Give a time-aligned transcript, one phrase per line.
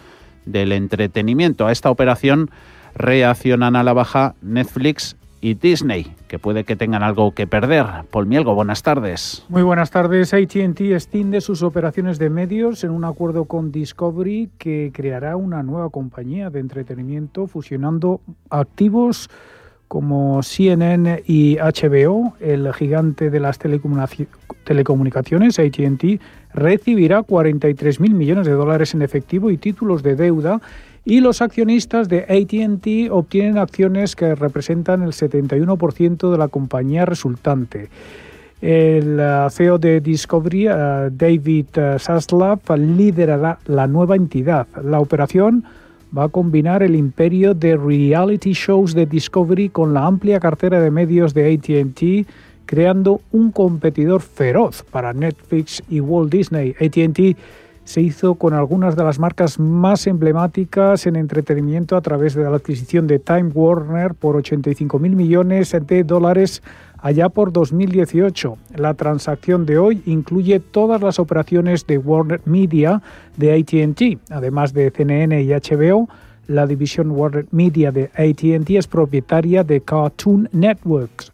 [0.45, 1.67] del entretenimiento.
[1.67, 2.49] A esta operación
[2.95, 7.85] reaccionan a la baja Netflix y Disney, que puede que tengan algo que perder.
[8.11, 9.45] Paul Mielgo, buenas tardes.
[9.49, 10.33] Muy buenas tardes.
[10.33, 15.89] ATT extiende sus operaciones de medios en un acuerdo con Discovery que creará una nueva
[15.89, 19.29] compañía de entretenimiento fusionando activos
[19.87, 26.21] como CNN y HBO, el gigante de las telecomunicaciones, ATT,
[26.57, 30.59] recibirá 43.000 millones de dólares en efectivo y títulos de deuda
[31.05, 37.89] y los accionistas de ATT obtienen acciones que representan el 71% de la compañía resultante.
[38.59, 40.71] El uh, CEO de Discovery, uh,
[41.11, 44.67] David uh, Zaslav, liderará la nueva entidad.
[44.83, 45.63] La operación
[46.17, 50.89] va a combinar el imperio de reality shows de Discovery con la amplia cartera de
[50.89, 52.27] medios de ATT,
[52.67, 56.75] creando un competidor feroz para Netflix y Walt Disney.
[56.79, 57.37] ATT
[57.87, 62.57] se hizo con algunas de las marcas más emblemáticas en entretenimiento a través de la
[62.57, 66.61] adquisición de Time Warner por 85 mil millones de dólares
[66.97, 68.57] allá por 2018.
[68.75, 73.01] La transacción de hoy incluye todas las operaciones de Warner Media
[73.37, 76.09] de ATT, además de CNN y HBO.
[76.47, 81.31] La división Warner Media de ATT es propietaria de Cartoon Networks.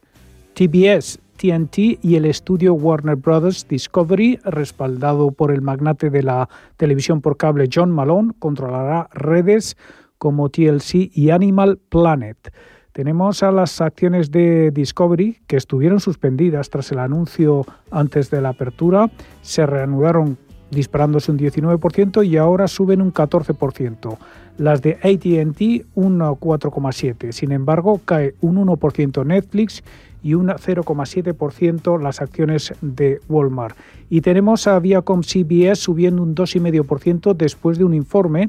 [0.54, 7.20] TBS TNT y el estudio Warner Brothers Discovery, respaldado por el magnate de la televisión
[7.20, 9.76] por cable John Malone, controlará redes
[10.18, 12.54] como TLC y Animal Planet.
[12.94, 18.50] Tenemos a las acciones de Discovery que estuvieron suspendidas tras el anuncio antes de la
[18.50, 19.12] apertura,
[19.42, 20.38] se reanudaron
[20.72, 24.18] disparándose un 19% y ahora suben un 14%.
[24.58, 27.32] Las de ATT un 4,7%.
[27.32, 29.84] Sin embargo, cae un 1% Netflix
[30.24, 33.78] y un 0,7% las acciones de Walmart.
[34.10, 38.48] Y tenemos a Viacom CBS subiendo un 2,5% después de un informe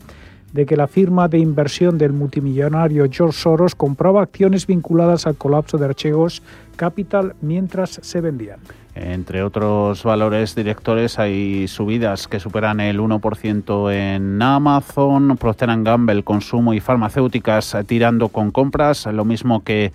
[0.53, 5.79] de que la firma de inversión del multimillonario George Soros compraba acciones vinculadas al colapso
[5.79, 6.43] de Archegos
[6.77, 8.61] Capital mientras se vendían.
[8.95, 16.73] Entre otros valores directores hay subidas que superan el 1% en Amazon, Procter Gamble, consumo
[16.73, 19.93] y farmacéuticas tirando con compras, lo mismo que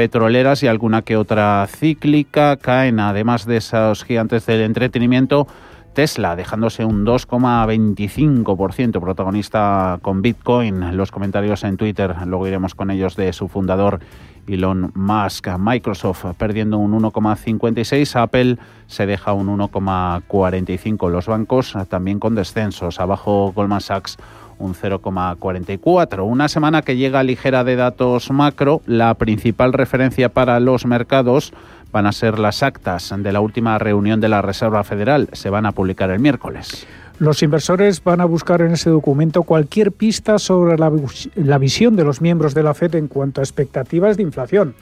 [0.00, 5.46] petroleras y alguna que otra cíclica caen, además de esos gigantes del entretenimiento.
[5.92, 10.96] Tesla dejándose un 2,25% protagonista con Bitcoin.
[10.96, 14.00] Los comentarios en Twitter, luego iremos con ellos de su fundador
[14.46, 15.48] Elon Musk.
[15.58, 18.56] Microsoft perdiendo un 1,56%, Apple
[18.86, 21.10] se deja un 1,45%.
[21.10, 23.00] Los bancos también con descensos.
[23.00, 24.16] Abajo Goldman Sachs
[24.60, 26.24] un 0,44.
[26.24, 28.82] Una semana que llega ligera de datos macro.
[28.86, 31.52] La principal referencia para los mercados
[31.90, 35.28] van a ser las actas de la última reunión de la Reserva Federal.
[35.32, 36.86] Se van a publicar el miércoles.
[37.18, 40.90] Los inversores van a buscar en ese documento cualquier pista sobre la,
[41.34, 44.74] la visión de los miembros de la FED en cuanto a expectativas de inflación.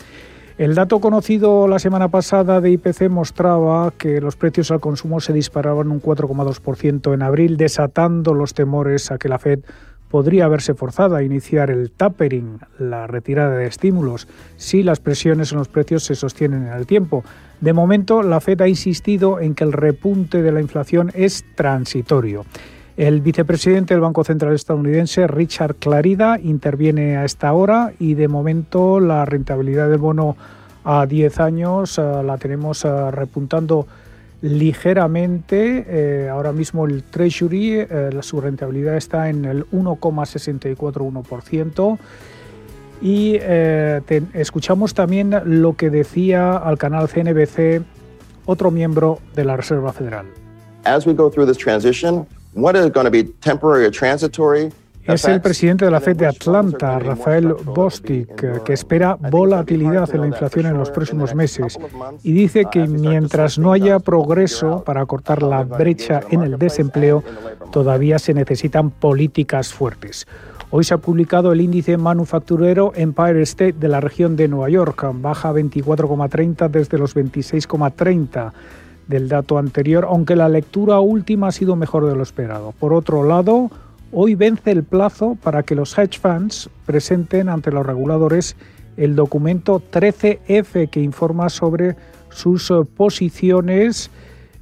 [0.58, 5.32] El dato conocido la semana pasada de IPC mostraba que los precios al consumo se
[5.32, 9.60] disparaban un 4,2% en abril, desatando los temores a que la Fed
[10.10, 14.26] podría verse forzada a iniciar el tapering, la retirada de estímulos,
[14.56, 17.22] si las presiones en los precios se sostienen en el tiempo.
[17.61, 22.44] De momento, la Fed ha insistido en que el repunte de la inflación es transitorio.
[22.99, 28.99] El vicepresidente del Banco Central estadounidense, Richard Clarida, interviene a esta hora y de momento
[28.99, 30.37] la rentabilidad del bono
[30.83, 33.87] a 10 años eh, la tenemos eh, repuntando
[34.43, 35.87] ligeramente.
[35.89, 41.99] Eh, ahora mismo el Treasury, eh, su rentabilidad está en el 1,641%.
[43.00, 44.00] Y eh,
[44.35, 47.83] escuchamos también lo que decía al canal CNBC
[48.45, 50.27] otro miembro de la Reserva Federal.
[50.85, 54.71] As we go through this transition, what is going to be temporary or transitory
[55.15, 60.27] es el presidente de la Fed de Atlanta, Rafael Bostic, que espera volatilidad en la
[60.27, 61.79] inflación en los próximos meses.
[62.23, 67.25] y dice que mientras no haya progreso para cortar la brecha en el desempleo,
[67.73, 70.27] todavía se necesitan políticas fuertes.
[70.71, 75.06] Hoy se ha publicado el índice manufacturero Empire State de la región de Nueva York,
[75.15, 78.53] baja 24,30 desde los 26,30
[79.08, 82.72] del dato anterior, aunque la lectura última ha sido mejor de lo esperado.
[82.78, 83.70] Por otro lado,
[84.10, 88.56] Hoy vence el plazo para que los hedge funds presenten ante los reguladores
[88.96, 91.94] el documento 13F que informa sobre
[92.31, 94.10] sus eh, posiciones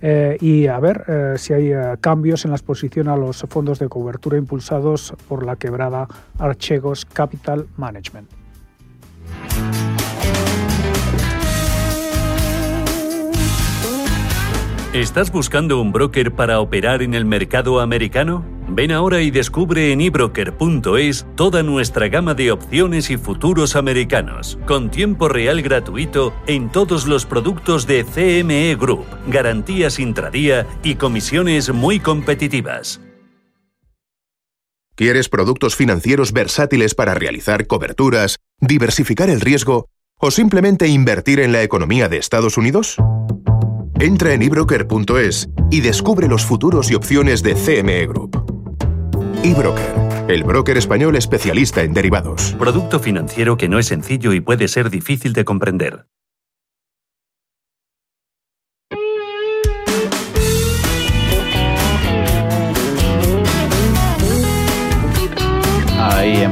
[0.02, 3.88] eh, y a ver eh, si hay cambios en la exposición a los fondos de
[3.88, 6.08] cobertura impulsados por la quebrada
[6.38, 8.28] Archegos Capital Management.
[14.96, 18.46] ¿Estás buscando un broker para operar en el mercado americano?
[18.66, 24.90] Ven ahora y descubre en ebroker.es toda nuestra gama de opciones y futuros americanos, con
[24.90, 32.00] tiempo real gratuito en todos los productos de CME Group, garantías intradía y comisiones muy
[32.00, 33.02] competitivas.
[34.94, 41.62] ¿Quieres productos financieros versátiles para realizar coberturas, diversificar el riesgo o simplemente invertir en la
[41.62, 42.96] economía de Estados Unidos?
[43.98, 48.36] Entra en ebroker.es y descubre los futuros y opciones de CME Group.
[49.42, 52.54] eBroker, el broker español especialista en derivados.
[52.58, 56.06] Producto financiero que no es sencillo y puede ser difícil de comprender.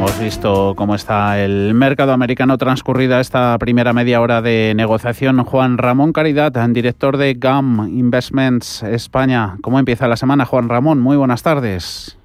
[0.04, 5.42] Hemos visto cómo está el mercado americano transcurrida esta primera media hora de negociación.
[5.44, 9.56] Juan Ramón Caridad, director de GAM Investments España.
[9.62, 11.00] ¿Cómo empieza la semana, Juan Ramón?
[11.00, 12.18] Muy buenas tardes.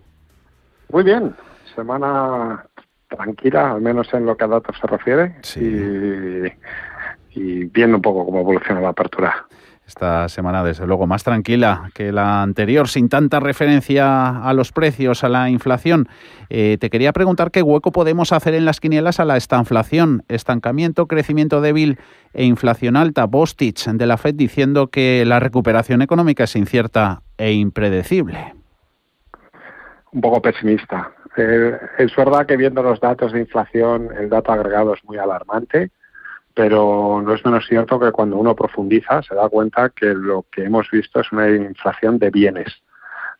[0.92, 1.34] Muy bien,
[1.74, 2.66] semana
[3.08, 8.26] tranquila, al menos en lo que a datos se refiere, y, y viendo un poco
[8.26, 9.48] cómo evoluciona la apertura
[9.90, 15.24] esta semana, desde luego, más tranquila que la anterior, sin tanta referencia a los precios,
[15.24, 16.08] a la inflación.
[16.50, 21.08] Eh, te quería preguntar qué hueco podemos hacer en las quinielas a la estanflación, estancamiento,
[21.08, 21.98] crecimiento débil
[22.34, 23.26] e inflación alta.
[23.26, 28.54] Bostich de la Fed diciendo que la recuperación económica es incierta e impredecible.
[30.12, 31.12] Un poco pesimista.
[31.36, 35.90] Eh, es verdad que viendo los datos de inflación, el dato agregado es muy alarmante
[36.54, 40.64] pero no es menos cierto que cuando uno profundiza se da cuenta que lo que
[40.64, 42.82] hemos visto es una inflación de bienes.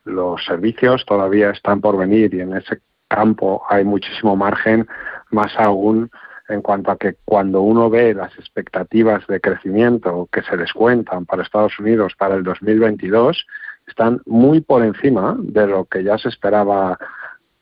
[0.06, 4.88] Los servicios todavía están por venir y en ese campo hay muchísimo margen,
[5.32, 6.10] más aún
[6.48, 11.44] en cuanto a que cuando uno ve las expectativas de crecimiento que se descuentan para
[11.44, 13.46] Estados Unidos para el 2022,
[13.88, 16.98] están muy por encima de lo que ya se esperaba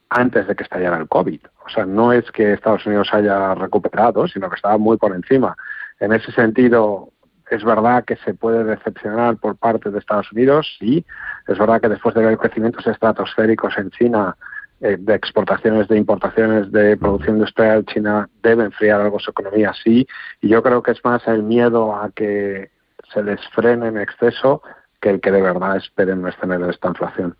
[0.10, 1.40] antes de que estallara el COVID.
[1.68, 5.56] O sea, no es que Estados Unidos haya recuperado, sino que estaba muy por encima.
[6.00, 7.12] En ese sentido,
[7.50, 11.06] es verdad que se puede decepcionar por parte de Estados Unidos, sí.
[11.48, 14.36] Es verdad que después de ver crecimientos estratosféricos en China,
[14.80, 20.08] eh, de exportaciones, de importaciones, de producción industrial, China debe enfriar algo su economía, sí.
[20.42, 22.72] Y yo creo que es más el miedo a que
[23.14, 24.62] se les frene en exceso
[25.00, 27.36] que el que de verdad esperen no tener esta inflación.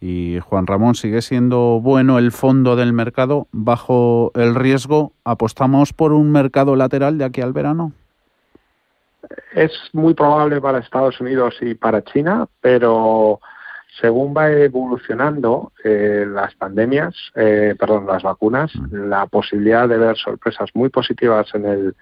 [0.00, 5.12] Y Juan Ramón, ¿sigue siendo bueno el fondo del mercado bajo el riesgo?
[5.24, 7.92] ¿Apostamos por un mercado lateral de aquí al verano?
[9.54, 13.40] Es muy probable para Estados Unidos y para China, pero
[14.00, 20.70] según va evolucionando eh, las pandemias, eh, perdón, las vacunas, la posibilidad de ver sorpresas
[20.74, 21.94] muy positivas en el,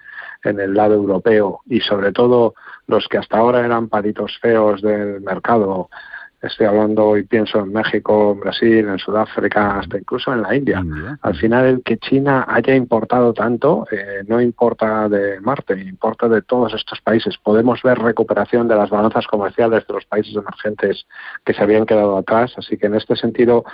[0.49, 2.55] en el lado europeo y sobre todo
[2.87, 5.89] los que hasta ahora eran palitos feos del mercado,
[6.41, 10.83] estoy hablando y pienso en México, en Brasil, en Sudáfrica, hasta incluso en la India.
[11.21, 16.41] Al final, el que China haya importado tanto eh, no importa de Marte, importa de
[16.41, 17.37] todos estos países.
[17.37, 21.05] Podemos ver recuperación de las balanzas comerciales de los países emergentes
[21.43, 22.53] que se habían quedado atrás.
[22.57, 23.65] Así que en este sentido,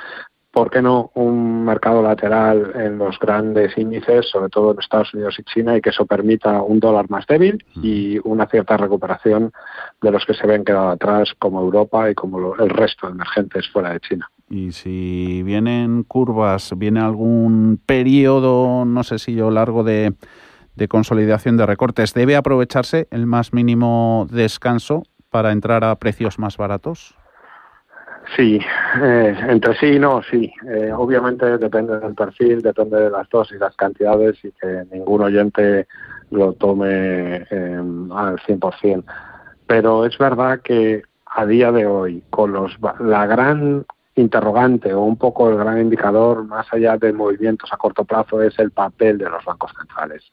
[0.53, 5.35] ¿por qué no un mercado lateral en los grandes índices, sobre todo en Estados Unidos
[5.39, 9.51] y China, y que eso permita un dólar más débil y una cierta recuperación
[9.99, 13.67] de los que se ven quedado atrás, como Europa y como el resto de emergentes
[13.69, 14.29] fuera de China?
[14.47, 20.13] Y si vienen curvas, viene algún periodo, no sé si yo largo de,
[20.75, 26.57] de consolidación de recortes, ¿debe aprovecharse el más mínimo descanso para entrar a precios más
[26.57, 27.15] baratos?
[28.35, 28.59] Sí,
[29.01, 30.51] eh, entre sí y no, sí.
[30.67, 35.87] Eh, obviamente depende del perfil, depende de las dosis, las cantidades y que ningún oyente
[36.31, 37.81] lo tome eh,
[38.15, 39.03] al 100%.
[39.67, 45.17] Pero es verdad que a día de hoy, con los, la gran interrogante o un
[45.17, 49.29] poco el gran indicador, más allá de movimientos a corto plazo, es el papel de
[49.29, 50.23] los bancos centrales.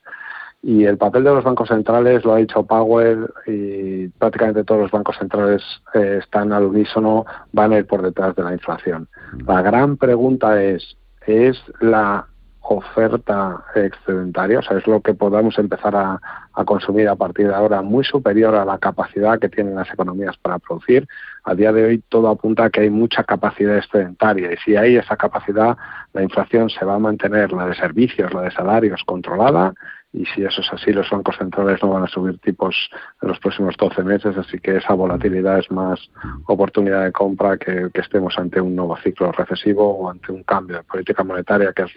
[0.63, 4.91] Y el papel de los bancos centrales, lo ha dicho Powell, y prácticamente todos los
[4.91, 5.63] bancos centrales
[5.95, 9.07] eh, están al unísono, van a ir por detrás de la inflación.
[9.47, 12.27] La gran pregunta es, ¿es la
[12.61, 16.19] oferta excedentaria, o sea, es lo que podamos empezar a,
[16.65, 20.59] consumir a partir de ahora, muy superior a la capacidad que tienen las economías para
[20.59, 21.07] producir.
[21.43, 24.97] A día de hoy todo apunta a que hay mucha capacidad excedentaria y si hay
[24.97, 25.75] esa capacidad,
[26.13, 29.73] la inflación se va a mantener, la de servicios, la de salarios controlada
[30.13, 32.75] y si eso es así, los bancos centrales no van a subir tipos
[33.21, 35.99] en los próximos 12 meses, así que esa volatilidad es más
[36.47, 40.77] oportunidad de compra que, que estemos ante un nuevo ciclo recesivo o ante un cambio
[40.77, 41.91] de política monetaria, que es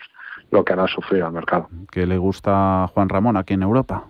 [0.51, 1.69] lo que hará sufrir al mercado.
[1.91, 4.05] ¿Qué le gusta a Juan Ramón aquí en Europa?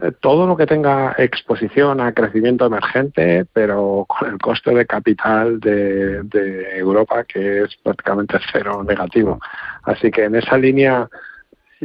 [0.00, 5.60] Eh, todo lo que tenga exposición a crecimiento emergente, pero con el coste de capital
[5.60, 9.38] de, de, Europa, que es prácticamente cero negativo.
[9.82, 11.08] Así que en esa línea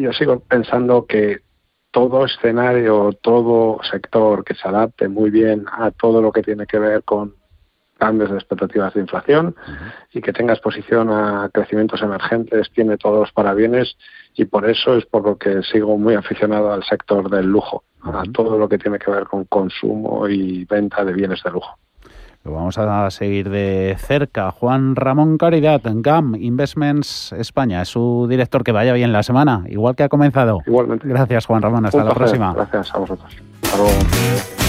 [0.02, 1.42] yo sigo pensando que
[1.92, 6.80] todo escenario, todo sector que se adapte muy bien a todo lo que tiene que
[6.80, 7.36] ver con
[7.98, 9.56] cambios de expectativas de inflación
[10.14, 13.98] y que tenga exposición a crecimientos emergentes, tiene todos los parabienes
[14.36, 18.24] y por eso es por lo que sigo muy aficionado al sector del lujo, a
[18.32, 21.80] todo lo que tiene que ver con consumo y venta de bienes de lujo.
[22.48, 24.52] Lo vamos a seguir de cerca.
[24.52, 28.64] Juan Ramón Caridad, GAM Investments España, es su director.
[28.64, 30.60] Que vaya bien la semana, igual que ha comenzado.
[30.66, 31.06] Igualmente.
[31.10, 31.86] Gracias, Juan Ramón.
[31.86, 32.54] Hasta la próxima.
[32.54, 33.36] Gracias a vosotros.
[33.64, 34.67] Hasta luego.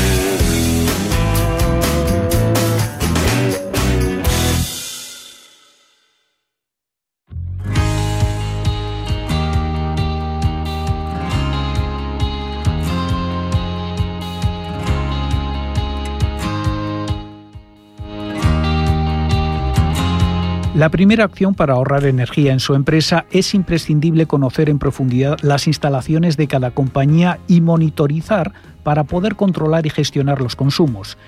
[20.78, 25.66] La primera acción para ahorrar energía en su empresa es imprescindible conocer en profundidad las
[25.66, 28.52] instalaciones de cada compañía y monitorizar
[28.84, 31.18] para poder controlar y gestionar los consumos.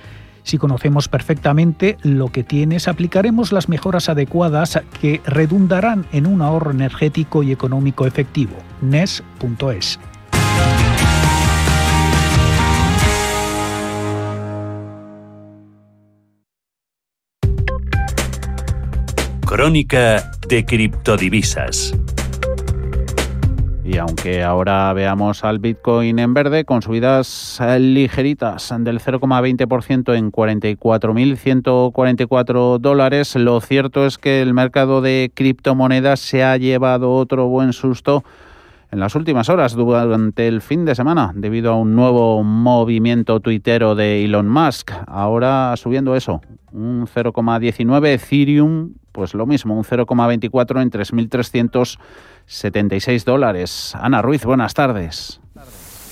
[0.44, 6.70] Si conocemos perfectamente lo que tienes, aplicaremos las mejoras adecuadas que redundarán en un ahorro
[6.70, 8.54] energético y económico efectivo.
[8.82, 9.98] NES.es
[19.50, 21.92] Crónica de criptodivisas.
[23.84, 30.30] Y aunque ahora veamos al Bitcoin en verde, con subidas eh, ligeritas del 0,20% en
[30.30, 37.72] 44.144 dólares, lo cierto es que el mercado de criptomonedas se ha llevado otro buen
[37.72, 38.22] susto
[38.92, 43.96] en las últimas horas durante el fin de semana debido a un nuevo movimiento tuitero
[43.96, 44.92] de Elon Musk.
[45.08, 46.40] Ahora subiendo eso,
[46.70, 53.94] un 0,19 Ethereum pues lo mismo, un 0,24 en 3.376 dólares.
[53.94, 55.40] Ana Ruiz, buenas tardes.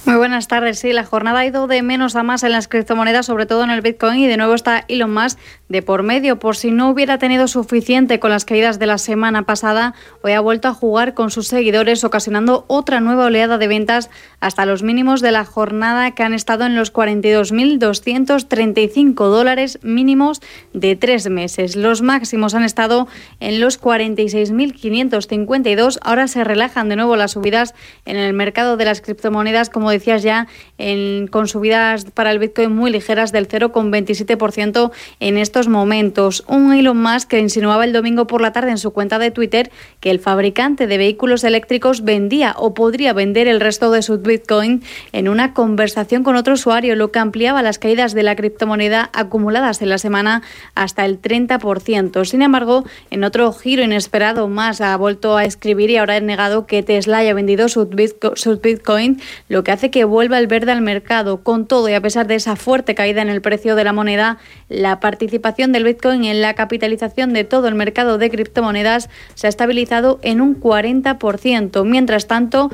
[0.07, 0.79] Muy buenas tardes.
[0.79, 3.71] Sí, la jornada ha ido de menos a más en las criptomonedas, sobre todo en
[3.71, 5.39] el Bitcoin, y de nuevo está Elon Musk
[5.69, 6.39] de por medio.
[6.39, 10.41] Por si no hubiera tenido suficiente con las caídas de la semana pasada, hoy ha
[10.41, 14.09] vuelto a jugar con sus seguidores, ocasionando otra nueva oleada de ventas
[14.41, 20.41] hasta los mínimos de la jornada que han estado en los 42.235 dólares mínimos
[20.73, 21.77] de tres meses.
[21.77, 23.09] Los máximos han estado
[23.41, 25.99] en los 46.552.
[26.03, 27.75] Ahora se relajan de nuevo las subidas
[28.07, 30.47] en el mercado de las criptomonedas, como decías ya,
[30.79, 34.91] en, con subidas para el Bitcoin muy ligeras del 0,27%
[35.21, 36.45] en estos momentos.
[36.47, 39.71] Un Elon Musk que insinuaba el domingo por la tarde en su cuenta de Twitter
[40.01, 44.83] que el fabricante de vehículos eléctricos vendía o podría vender el resto de su Bitcoin
[45.13, 49.83] en una conversación con otro usuario, lo que ampliaba las caídas de la criptomoneda acumuladas
[49.83, 50.43] en la semana
[50.75, 52.25] hasta el 30%.
[52.25, 56.67] Sin embargo, en otro giro inesperado más ha vuelto a escribir y ahora ha negado
[56.67, 61.43] que Tesla haya vendido su Bitcoin, lo que hace que vuelva el verde al mercado.
[61.43, 64.39] Con todo y a pesar de esa fuerte caída en el precio de la moneda,
[64.69, 69.51] la participación del Bitcoin en la capitalización de todo el mercado de criptomonedas se ha
[69.51, 71.85] estabilizado en un 40%.
[71.85, 72.71] Mientras tanto,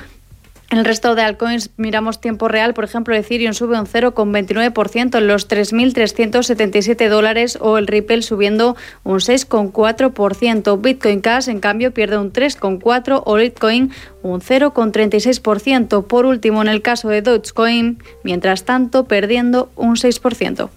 [0.78, 5.48] el resto de altcoins miramos tiempo real, por ejemplo, Ethereum sube un 0,29% en los
[5.48, 10.80] 3.377 dólares o el Ripple subiendo un 6,4%.
[10.80, 16.06] Bitcoin Cash, en cambio, pierde un 3,4% o Bitcoin un 0,36%.
[16.06, 20.70] Por último, en el caso de Dogecoin, mientras tanto, perdiendo un 6%.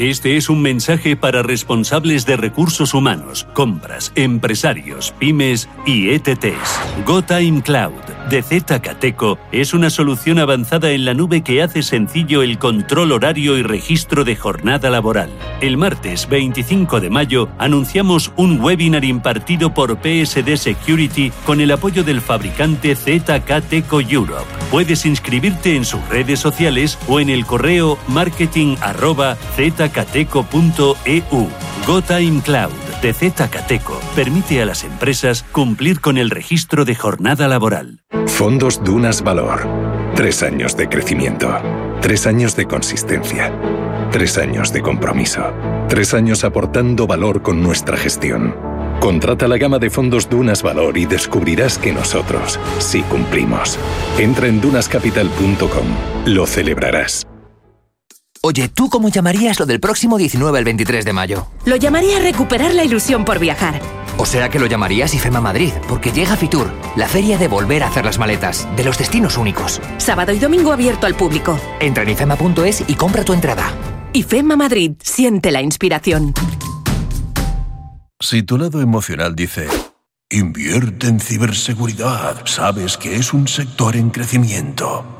[0.00, 7.04] Este es un mensaje para responsables de recursos humanos, compras, empresarios, pymes y ETTs.
[7.04, 12.58] GoTime Cloud de Zcateco es una solución avanzada en la nube que hace sencillo el
[12.58, 15.30] control horario y registro de jornada laboral.
[15.60, 22.04] El martes 25 de mayo anunciamos un webinar impartido por PSD Security con el apoyo
[22.04, 24.46] del fabricante Zcateco Europe.
[24.70, 28.76] Puedes inscribirte en sus redes sociales o en el correo marketing
[29.90, 31.48] cateco.eu.
[31.86, 38.00] GoTime Cloud de Zcateco permite a las empresas cumplir con el registro de jornada laboral.
[38.26, 39.66] Fondos Dunas Valor.
[40.14, 41.50] Tres años de crecimiento.
[42.00, 43.52] Tres años de consistencia.
[44.10, 45.42] Tres años de compromiso.
[45.88, 48.54] Tres años aportando valor con nuestra gestión.
[49.00, 53.78] Contrata la gama de fondos Dunas Valor y descubrirás que nosotros sí cumplimos.
[54.18, 55.86] Entra en dunascapital.com.
[56.26, 57.29] Lo celebrarás.
[58.42, 61.46] Oye, ¿tú cómo llamarías lo del próximo 19 al 23 de mayo?
[61.66, 63.82] Lo llamaría recuperar la ilusión por viajar.
[64.16, 67.88] O sea que lo llamarías IFEMA Madrid, porque llega Fitur, la feria de volver a
[67.88, 69.78] hacer las maletas, de los destinos únicos.
[69.98, 71.60] Sábado y domingo abierto al público.
[71.80, 73.74] Entra en ifema.es y compra tu entrada.
[74.14, 76.32] IFEMA Madrid, siente la inspiración.
[78.20, 79.68] Si tu lado emocional dice,
[80.30, 85.19] invierte en ciberseguridad, sabes que es un sector en crecimiento.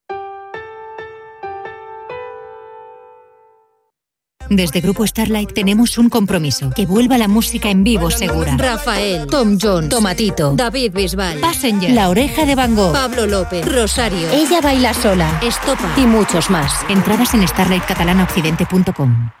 [4.51, 8.57] Desde Grupo Starlight tenemos un compromiso, que vuelva la música en vivo segura.
[8.57, 14.29] Rafael, Tom Jones, Tomatito, David Bisbal, Passenger, La Oreja de Van Gogh, Pablo López, Rosario,
[14.29, 16.85] Ella Baila Sola, Estopa y muchos más.
[16.89, 19.40] Entradas en starlightcatalanaoccidente.com.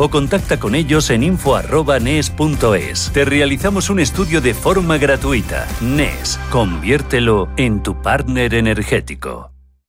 [0.01, 3.11] o contacta con ellos en info.nes.es.
[3.13, 5.67] Te realizamos un estudio de forma gratuita.
[5.79, 9.50] NES, conviértelo en tu partner energético.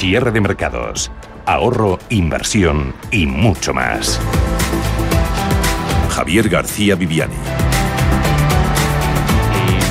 [0.00, 1.12] Cierre de mercados,
[1.44, 4.18] ahorro, inversión y mucho más.
[6.08, 7.34] Javier García Viviani.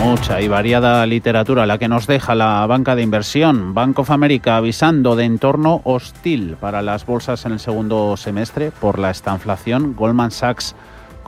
[0.01, 3.75] Mucha y variada literatura la que nos deja la banca de inversión.
[3.75, 8.97] Bank of America avisando de entorno hostil para las bolsas en el segundo semestre por
[8.97, 9.93] la estanflación.
[9.95, 10.75] Goldman Sachs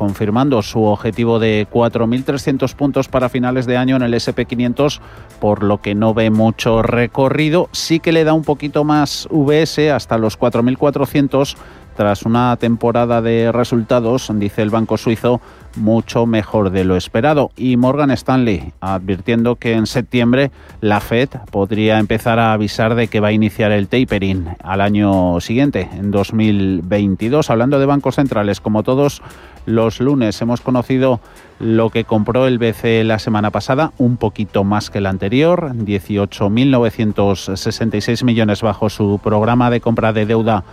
[0.02, 5.00] confirmando su objetivo de 4.300 puntos para finales de año en el SP500,
[5.40, 7.70] por lo que no ve mucho recorrido.
[7.72, 11.56] Sí que le da un poquito más VS hasta los 4.400
[12.02, 15.40] tras una temporada de resultados, dice el Banco Suizo,
[15.76, 17.52] mucho mejor de lo esperado.
[17.56, 23.20] Y Morgan Stanley advirtiendo que en septiembre la Fed podría empezar a avisar de que
[23.20, 27.52] va a iniciar el tapering al año siguiente, en 2022.
[27.52, 29.22] Hablando de bancos centrales, como todos
[29.68, 31.20] los lunes hemos conocido
[31.60, 38.24] lo que compró el BCE la semana pasada, un poquito más que el anterior, 18.966
[38.24, 40.64] millones bajo su programa de compra de deuda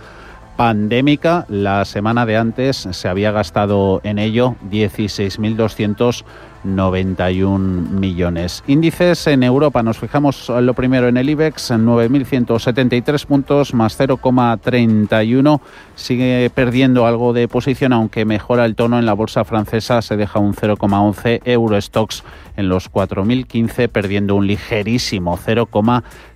[0.59, 1.45] pandémica.
[1.47, 6.25] La semana de antes se había gastado en ello 16.200
[6.63, 8.63] 91 millones.
[8.67, 15.61] Índices en Europa, nos fijamos lo primero en el IBEX, 9.173 puntos más 0,31.
[15.95, 20.39] Sigue perdiendo algo de posición, aunque mejora el tono en la bolsa francesa, se deja
[20.39, 21.41] un 0,11.
[21.45, 22.23] Eurostox
[22.57, 25.37] en los 4.015, perdiendo un ligerísimo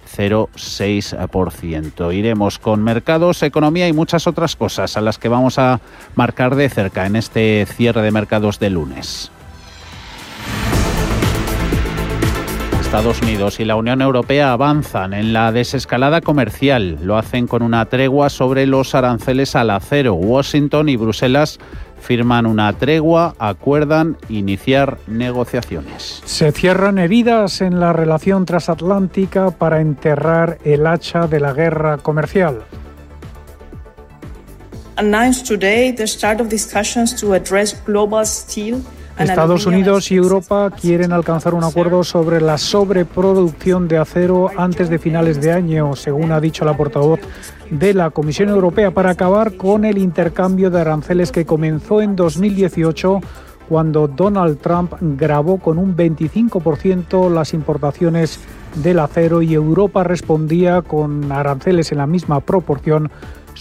[0.05, 2.13] 0,06%.
[2.13, 5.79] Iremos con mercados, economía y muchas otras cosas a las que vamos a
[6.15, 9.31] marcar de cerca en este cierre de mercados de lunes.
[12.93, 16.99] Estados Unidos y la Unión Europea avanzan en la desescalada comercial.
[17.01, 20.13] Lo hacen con una tregua sobre los aranceles al acero.
[20.13, 21.57] Washington y Bruselas
[22.03, 26.21] firman una tregua, acuerdan iniciar negociaciones.
[26.25, 32.63] Se cierran heridas en la relación transatlántica para enterrar el hacha de la guerra comercial.
[34.97, 38.81] Announced today the start of discussions to address global steel
[39.17, 44.97] Estados Unidos y Europa quieren alcanzar un acuerdo sobre la sobreproducción de acero antes de
[44.97, 47.19] finales de año, según ha dicho la portavoz
[47.69, 53.21] de la Comisión Europea, para acabar con el intercambio de aranceles que comenzó en 2018
[53.69, 58.39] cuando Donald Trump grabó con un 25% las importaciones
[58.75, 63.11] del acero y Europa respondía con aranceles en la misma proporción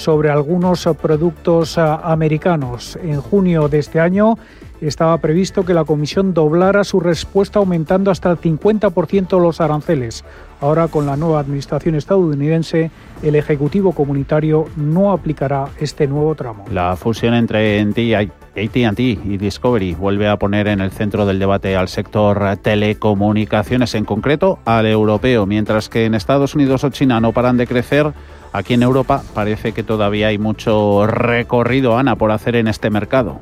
[0.03, 2.99] sobre algunos productos ah, americanos.
[3.03, 4.37] En junio de este año,
[4.81, 10.25] estaba previsto que la Comisión doblara su respuesta aumentando hasta el 50% los aranceles.
[10.61, 12.91] Ahora, con la nueva administración estadounidense,
[13.23, 16.65] el Ejecutivo Comunitario no aplicará este nuevo tramo.
[16.71, 21.89] La fusión entre ATT y Discovery vuelve a poner en el centro del debate al
[21.89, 27.57] sector telecomunicaciones, en concreto al europeo, mientras que en Estados Unidos o China no paran
[27.57, 28.13] de crecer.
[28.53, 33.41] Aquí en Europa parece que todavía hay mucho recorrido, Ana, por hacer en este mercado.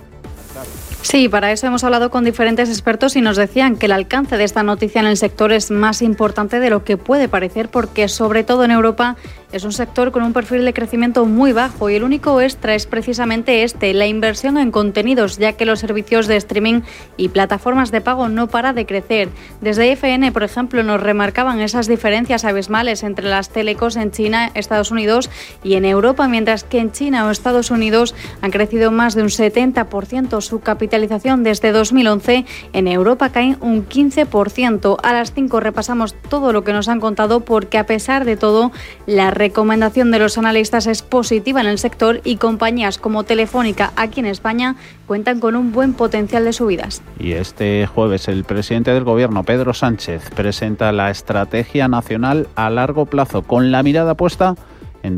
[1.03, 4.45] Sí, para eso hemos hablado con diferentes expertos y nos decían que el alcance de
[4.45, 8.45] esta noticia en el sector es más importante de lo que puede parecer porque sobre
[8.45, 9.17] todo en Europa
[9.53, 12.87] es un sector con un perfil de crecimiento muy bajo y el único extra es
[12.87, 16.83] precisamente este, la inversión en contenidos, ya que los servicios de streaming
[17.17, 19.29] y plataformas de pago no para de crecer.
[19.61, 24.93] Desde IFN, por ejemplo, nos remarcaban esas diferencias abismales entre las telecos en China, Estados
[24.93, 25.31] Unidos
[25.65, 29.31] y en Europa, mientras que en China o Estados Unidos han crecido más de un
[29.31, 30.61] 70% su
[30.91, 32.45] capitalización desde 2011.
[32.73, 34.97] En Europa caen un 15%.
[35.01, 38.73] A las 5 repasamos todo lo que nos han contado porque a pesar de todo,
[39.07, 44.19] la recomendación de los analistas es positiva en el sector y compañías como Telefónica aquí
[44.19, 44.75] en España
[45.07, 47.03] cuentan con un buen potencial de subidas.
[47.21, 53.07] Y este jueves el presidente del Gobierno, Pedro Sánchez, presenta la Estrategia Nacional a largo
[53.07, 54.57] plazo con la mirada puesta
[55.05, 55.17] en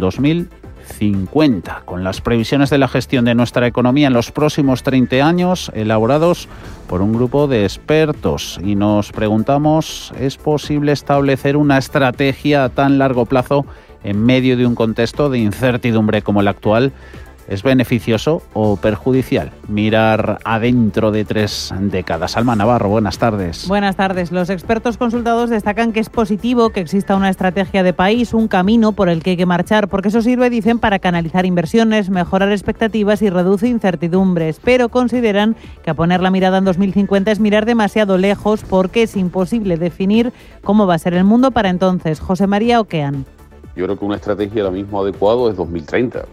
[0.93, 5.73] 2050, con las previsiones de la gestión de nuestra economía en los próximos 30 años
[5.75, 6.49] elaborados
[6.89, 8.61] por un grupo de expertos.
[8.63, 13.65] Y nos preguntamos, ¿es posible establecer una estrategia a tan largo plazo
[14.05, 16.93] en medio de un contexto de incertidumbre como el actual,
[17.49, 22.37] ¿es beneficioso o perjudicial mirar adentro de tres décadas?
[22.37, 23.69] Alma Navarro, buenas tardes.
[23.69, 24.33] Buenas tardes.
[24.33, 28.93] Los expertos consultados destacan que es positivo que exista una estrategia de país, un camino
[28.93, 33.23] por el que hay que marchar, porque eso sirve, dicen, para canalizar inversiones, mejorar expectativas
[33.23, 34.61] y reduce incertidumbres.
[34.63, 39.77] Pero consideran que poner la mirada en 2050 es mirar demasiado lejos porque es imposible
[39.77, 42.21] definir cómo va a ser el mundo para entonces.
[42.21, 43.25] José María Oquean.
[43.75, 46.25] Yo creo que una estrategia ahora mismo adecuada es 2030.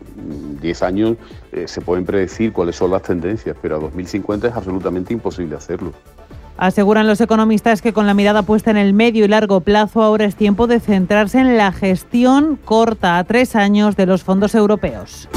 [0.61, 1.17] Diez años
[1.51, 5.93] eh, se pueden predecir cuáles son las tendencias, pero a 2050 es absolutamente imposible hacerlo.
[6.57, 10.25] Aseguran los economistas que con la mirada puesta en el medio y largo plazo ahora
[10.25, 15.29] es tiempo de centrarse en la gestión corta a tres años de los fondos europeos.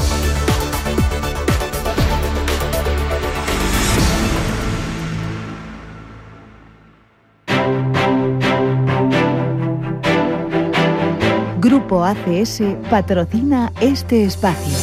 [11.93, 14.73] Grupo ACS patrocina este espacio.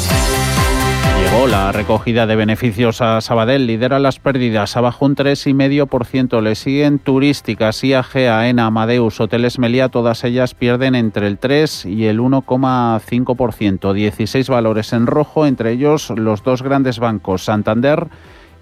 [1.18, 6.40] Llegó la recogida de beneficios a Sabadell, lidera las pérdidas, abajo un 3,5%.
[6.40, 12.04] Le siguen turísticas, IAG, AENA, Amadeus, Hoteles Meliá, todas ellas pierden entre el 3 y
[12.04, 13.92] el 1,5%.
[13.92, 18.06] 16 valores en rojo, entre ellos los dos grandes bancos, Santander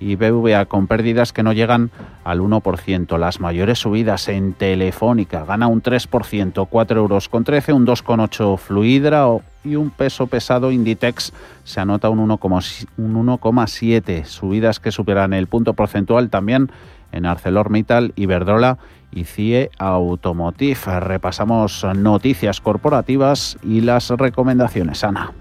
[0.00, 1.90] BVA con pérdidas que no llegan
[2.24, 3.18] al 1%.
[3.18, 9.26] Las mayores subidas en Telefónica gana un 3%, 4 euros con 13, un 2,8 Fluidra
[9.64, 11.32] y un peso pesado Inditex
[11.64, 14.24] se anota un 1,7.
[14.24, 16.70] Subidas que superan el punto porcentual también
[17.12, 18.78] en ArcelorMittal, Iberdrola
[19.10, 21.00] y CIE Automotive.
[21.00, 25.04] Repasamos noticias corporativas y las recomendaciones.
[25.04, 25.32] Ana.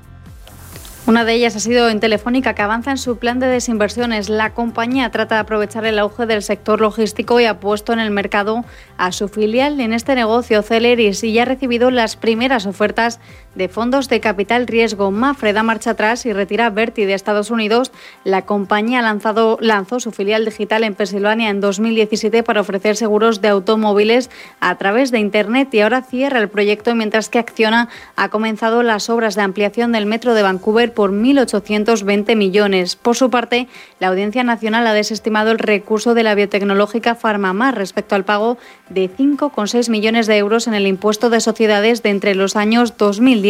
[1.08, 4.28] Una de ellas ha sido en Telefónica, que avanza en su plan de desinversiones.
[4.28, 8.12] La compañía trata de aprovechar el auge del sector logístico y ha puesto en el
[8.12, 8.66] mercado
[8.98, 13.22] a su filial en este negocio, Celeris, y ya ha recibido las primeras ofertas
[13.58, 15.10] de fondos de capital riesgo.
[15.10, 17.92] Mafre da marcha atrás y retira Berti de Estados Unidos.
[18.24, 23.48] La compañía lanzado, lanzó su filial digital en Pensilvania en 2017 para ofrecer seguros de
[23.48, 28.84] automóviles a través de Internet y ahora cierra el proyecto mientras que Acciona ha comenzado
[28.84, 32.96] las obras de ampliación del metro de Vancouver por 1.820 millones.
[32.96, 33.68] Por su parte,
[34.00, 39.10] la Audiencia Nacional ha desestimado el recurso de la biotecnológica Farmamar respecto al pago de
[39.10, 43.47] 5,6 millones de euros en el impuesto de sociedades de entre los años 2010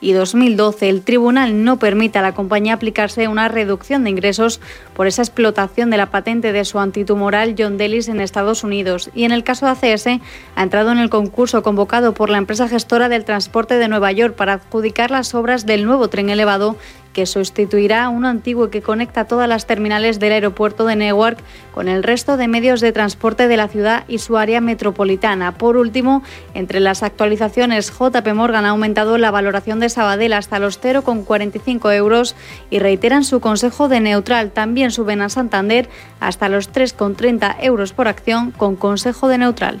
[0.00, 0.88] y 2012.
[0.88, 4.60] El tribunal no permite a la compañía aplicarse una reducción de ingresos
[4.94, 9.10] por esa explotación de la patente de su antitumoral John Delis en Estados Unidos.
[9.14, 10.06] Y en el caso de ACS,
[10.54, 14.34] ha entrado en el concurso convocado por la empresa gestora del transporte de Nueva York
[14.34, 16.76] para adjudicar las obras del nuevo tren elevado
[17.16, 21.38] que sustituirá a uno antiguo que conecta todas las terminales del aeropuerto de Newark
[21.72, 25.52] con el resto de medios de transporte de la ciudad y su área metropolitana.
[25.52, 30.78] Por último, entre las actualizaciones, JP Morgan ha aumentado la valoración de Sabadell hasta los
[30.78, 32.36] 0,45 euros
[32.68, 34.50] y reiteran su consejo de neutral.
[34.50, 35.88] También suben a Santander
[36.20, 39.80] hasta los 3,30 euros por acción con consejo de neutral.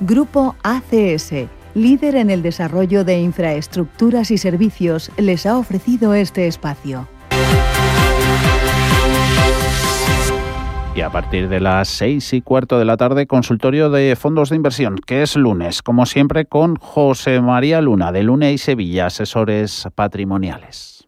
[0.00, 7.08] Grupo ACS líder en el desarrollo de infraestructuras y servicios, les ha ofrecido este espacio.
[10.96, 14.56] Y a partir de las seis y cuarto de la tarde, consultorio de fondos de
[14.56, 19.88] inversión, que es lunes, como siempre, con José María Luna, de Luna y Sevilla, asesores
[19.96, 20.93] patrimoniales.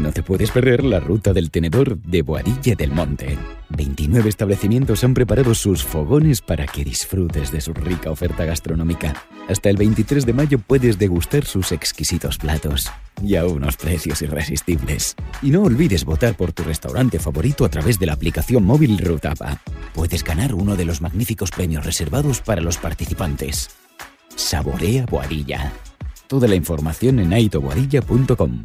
[0.00, 3.36] No te puedes perder la ruta del tenedor de Boadilla del Monte.
[3.68, 9.12] 29 establecimientos han preparado sus fogones para que disfrutes de su rica oferta gastronómica.
[9.46, 12.90] Hasta el 23 de mayo puedes degustar sus exquisitos platos
[13.22, 15.16] y a unos precios irresistibles.
[15.42, 19.60] Y no olvides votar por tu restaurante favorito a través de la aplicación móvil Rutapa.
[19.92, 23.68] Puedes ganar uno de los magníficos premios reservados para los participantes.
[24.34, 25.74] Saborea Boadilla.
[26.26, 28.64] Toda la información en aitoboadilla.com.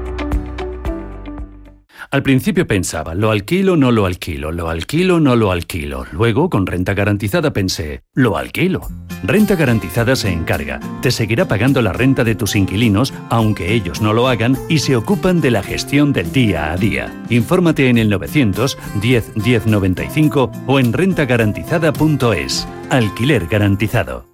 [2.11, 6.05] Al principio pensaba, lo alquilo, no lo alquilo, lo alquilo, no lo alquilo.
[6.11, 8.81] Luego, con renta garantizada pensé, lo alquilo.
[9.23, 14.11] Renta garantizada se encarga, te seguirá pagando la renta de tus inquilinos, aunque ellos no
[14.11, 17.23] lo hagan, y se ocupan de la gestión del día a día.
[17.29, 22.67] Infórmate en el 900 10 10 95 o en rentagarantizada.es.
[22.89, 24.25] Alquiler garantizado.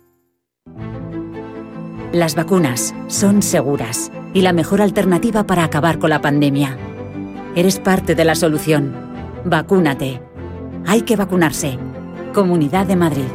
[2.12, 6.76] Las vacunas son seguras y la mejor alternativa para acabar con la pandemia.
[7.58, 8.93] Eres parte de la solución.
[9.43, 10.22] Vacúnate.
[10.86, 11.80] Hay que vacunarse.
[12.32, 13.26] Comunidad de Madrid.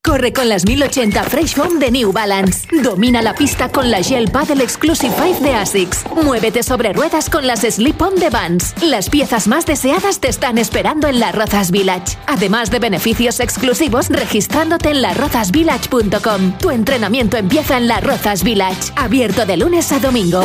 [0.00, 2.68] Corre con las 1080 Fresh Foam de New Balance.
[2.84, 6.04] Domina la pista con la Gel Paddle Exclusive 5 de ASICS.
[6.22, 8.72] Muévete sobre ruedas con las Slip On de Vans.
[8.84, 12.16] Las piezas más deseadas te están esperando en la Rozas Village.
[12.28, 16.58] Además de beneficios exclusivos registrándote en larrozasvillage.com.
[16.60, 18.92] Tu entrenamiento empieza en la Rozas Village.
[18.94, 20.44] Abierto de lunes a domingo.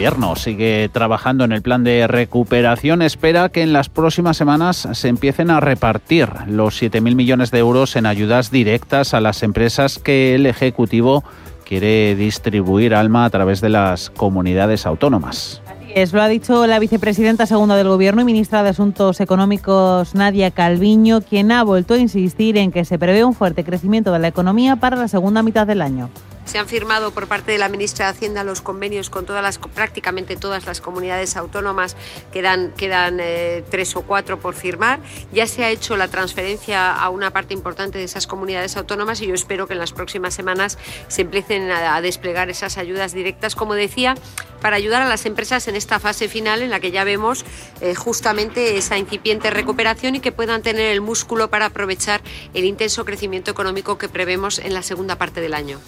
[0.00, 3.02] Gobierno sigue trabajando en el plan de recuperación.
[3.02, 7.96] Espera que en las próximas semanas se empiecen a repartir los 7.000 millones de euros
[7.96, 11.22] en ayudas directas a las empresas que el Ejecutivo
[11.66, 15.60] quiere distribuir Alma a través de las comunidades autónomas.
[15.94, 20.50] Es, lo ha dicho la vicepresidenta segunda del Gobierno y ministra de Asuntos Económicos, Nadia
[20.50, 24.28] Calviño, quien ha vuelto a insistir en que se prevé un fuerte crecimiento de la
[24.28, 26.08] economía para la segunda mitad del año.
[26.50, 29.24] Se han firmado por parte de la ministra de Hacienda los convenios con
[29.72, 31.96] prácticamente todas las comunidades autónomas,
[32.32, 34.98] quedan, quedan eh, tres o cuatro por firmar.
[35.32, 39.28] Ya se ha hecho la transferencia a una parte importante de esas comunidades autónomas y
[39.28, 43.74] yo espero que en las próximas semanas se empiecen a, desplegar esas ayudas directas, como
[43.74, 44.16] decía,
[44.60, 47.44] para ayudar a las empresas en esta fase final en la que ya vemos
[47.80, 52.20] eh, justamente esa incipiente recuperación y que puedan tener el músculo para aprovechar
[52.54, 55.78] el intenso crecimiento económico que prevemos en la segunda parte del año.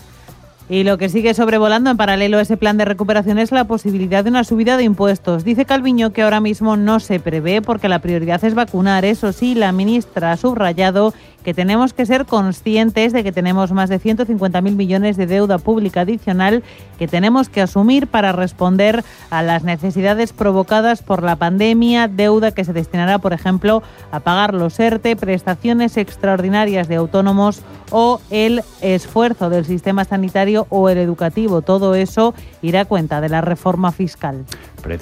[0.69, 4.25] Y lo que sigue sobrevolando en paralelo a ese plan de recuperación es la posibilidad
[4.25, 5.45] de una subida de impuestos.
[5.45, 9.05] Dice Calviño que ahora mismo no se prevé porque la prioridad es vacunar.
[9.05, 11.13] Eso sí, la ministra ha subrayado
[11.45, 16.03] que tenemos que ser conscientes de que tenemos más de 150.000 millones de deuda pública
[16.03, 16.63] adicional
[16.99, 22.65] que tenemos que asumir para responder a las necesidades provocadas por la pandemia, deuda que
[22.65, 29.51] se destinará, por ejemplo, a pagar los ERTE, prestaciones extraordinarias de autónomos o el esfuerzo
[29.51, 31.63] del sistema sanitario o el educativo.
[31.63, 34.45] Todo eso irá a cuenta de la reforma fiscal.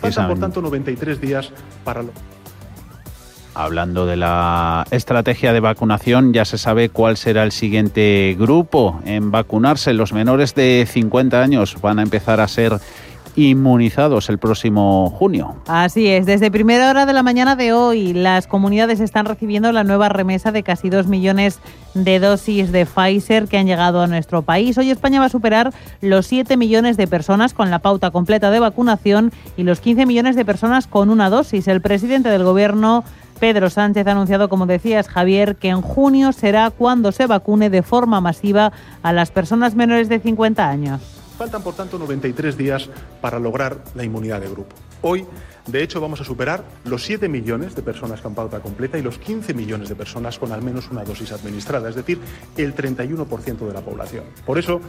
[0.00, 1.52] Faltan, por tanto, 93 días
[1.84, 2.12] para lo
[3.62, 9.30] Hablando de la estrategia de vacunación, ya se sabe cuál será el siguiente grupo en
[9.30, 9.92] vacunarse.
[9.92, 12.80] Los menores de 50 años van a empezar a ser
[13.36, 15.56] inmunizados el próximo junio.
[15.66, 19.84] Así es, desde primera hora de la mañana de hoy las comunidades están recibiendo la
[19.84, 21.60] nueva remesa de casi dos millones
[21.92, 24.78] de dosis de Pfizer que han llegado a nuestro país.
[24.78, 28.58] Hoy España va a superar los 7 millones de personas con la pauta completa de
[28.58, 31.68] vacunación y los 15 millones de personas con una dosis.
[31.68, 33.04] El presidente del Gobierno
[33.40, 37.82] Pedro Sánchez ha anunciado, como decías, Javier, que en junio será cuando se vacune de
[37.82, 38.70] forma masiva
[39.02, 41.00] a las personas menores de 50 años.
[41.38, 42.90] Faltan, por tanto, 93 días
[43.22, 44.76] para lograr la inmunidad de grupo.
[45.00, 45.26] Hoy
[45.66, 49.18] de hecho, vamos a superar los 7 millones de personas con pauta completa y los
[49.18, 52.18] 15 millones de personas con al menos una dosis administrada, es decir,
[52.56, 54.24] el 31% de la población.
[54.46, 54.80] Por eso,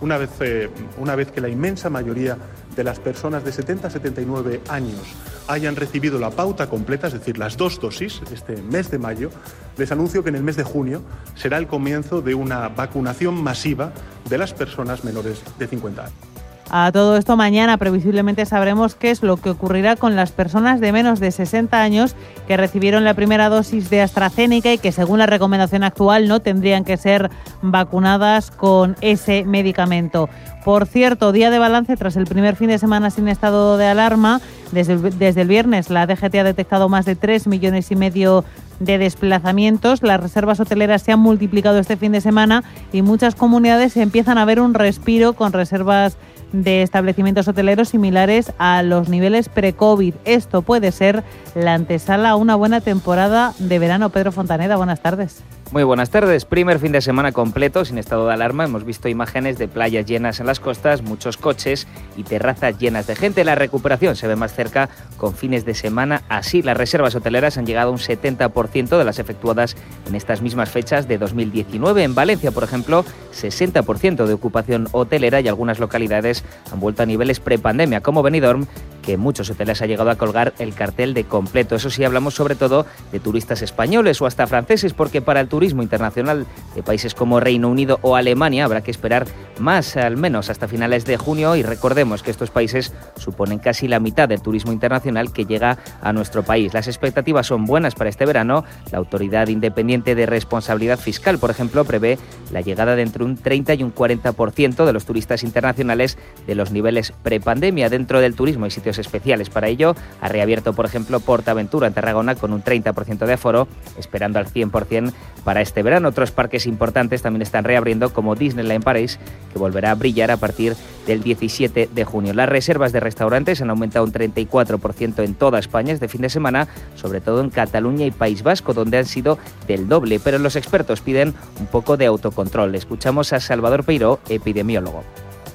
[0.00, 2.36] una vez, eh, una vez que la inmensa mayoría
[2.76, 5.00] de las personas de 70 a 79 años
[5.48, 9.30] hayan recibido la pauta completa, es decir, las dos dosis, este mes de mayo,
[9.76, 11.02] les anuncio que en el mes de junio
[11.34, 13.92] será el comienzo de una vacunación masiva
[14.28, 16.29] de las personas menores de 50 años.
[16.72, 20.92] A todo esto mañana previsiblemente sabremos qué es lo que ocurrirá con las personas de
[20.92, 22.14] menos de 60 años
[22.46, 26.84] que recibieron la primera dosis de AstraZeneca y que según la recomendación actual no tendrían
[26.84, 27.28] que ser
[27.60, 30.28] vacunadas con ese medicamento.
[30.64, 34.40] Por cierto, día de balance tras el primer fin de semana sin estado de alarma.
[34.70, 38.44] Desde desde el viernes la DGT ha detectado más de 3 millones y medio
[38.78, 40.04] de desplazamientos.
[40.04, 44.44] Las reservas hoteleras se han multiplicado este fin de semana y muchas comunidades empiezan a
[44.44, 46.16] ver un respiro con reservas
[46.52, 50.14] de establecimientos hoteleros similares a los niveles pre-COVID.
[50.24, 54.10] Esto puede ser la antesala a una buena temporada de verano.
[54.10, 55.42] Pedro Fontaneda, buenas tardes.
[55.72, 56.46] Muy buenas tardes.
[56.46, 58.64] Primer fin de semana completo sin estado de alarma.
[58.64, 61.86] Hemos visto imágenes de playas llenas en las costas, muchos coches
[62.16, 63.44] y terrazas llenas de gente.
[63.44, 66.22] La recuperación se ve más cerca con fines de semana.
[66.28, 69.76] Así, las reservas hoteleras han llegado a un 70% de las efectuadas
[70.08, 72.02] en estas mismas fechas de 2019.
[72.02, 76.39] En Valencia, por ejemplo, 60% de ocupación hotelera y algunas localidades
[76.70, 78.66] han vuelto a niveles prepandemia, como Benidorm,
[79.02, 81.76] que muchos hoteles ha llegado a colgar el cartel de completo.
[81.76, 85.82] Eso sí, hablamos sobre todo de turistas españoles o hasta franceses, porque para el turismo
[85.82, 89.26] internacional de países como Reino Unido o Alemania habrá que esperar
[89.58, 91.56] más, al menos hasta finales de junio.
[91.56, 96.12] Y recordemos que estos países suponen casi la mitad del turismo internacional que llega a
[96.12, 96.74] nuestro país.
[96.74, 98.64] Las expectativas son buenas para este verano.
[98.90, 102.18] La Autoridad Independiente de Responsabilidad Fiscal, por ejemplo, prevé
[102.52, 106.70] la llegada de entre un 30 y un 40% de los turistas internacionales de los
[106.70, 109.50] niveles prepandemia dentro del turismo y sitios especiales.
[109.50, 114.38] Para ello, ha reabierto, por ejemplo, Portaventura en Tarragona con un 30% de aforo, esperando
[114.38, 115.12] al 100%
[115.44, 116.08] para este verano.
[116.08, 119.18] Otros parques importantes también están reabriendo, como Disneyland Paris,
[119.52, 120.76] que volverá a brillar a partir
[121.06, 122.34] del 17 de junio.
[122.34, 126.68] Las reservas de restaurantes han aumentado un 34% en toda España este fin de semana,
[126.94, 131.00] sobre todo en Cataluña y País Vasco, donde han sido del doble, pero los expertos
[131.00, 132.74] piden un poco de autocontrol.
[132.74, 135.04] Escuchamos a Salvador Peiro, epidemiólogo.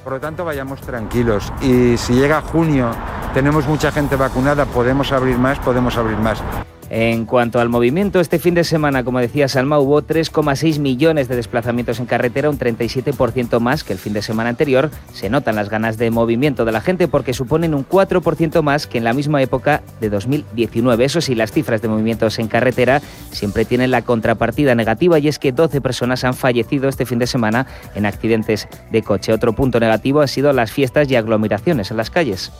[0.06, 1.52] Por lo tanto, vayamos tranquilos.
[1.60, 2.92] Y si llega junio,
[3.34, 6.40] tenemos mucha gente vacunada, podemos abrir más, podemos abrir más.
[6.88, 11.34] En cuanto al movimiento, este fin de semana, como decía Salma, hubo 3,6 millones de
[11.34, 14.90] desplazamientos en carretera, un 37% más que el fin de semana anterior.
[15.12, 18.98] Se notan las ganas de movimiento de la gente porque suponen un 4% más que
[18.98, 21.04] en la misma época de 2019.
[21.04, 25.40] Eso sí, las cifras de movimientos en carretera siempre tienen la contrapartida negativa y es
[25.40, 27.66] que 12 personas han fallecido este fin de semana
[27.96, 29.32] en accidentes de coche.
[29.32, 32.52] Otro punto negativo ha sido las fiestas y aglomeraciones en las calles.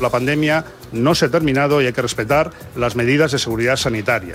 [0.00, 4.34] La pandemia no se ha terminado y hay que respetar las medidas de seguridad sanitaria.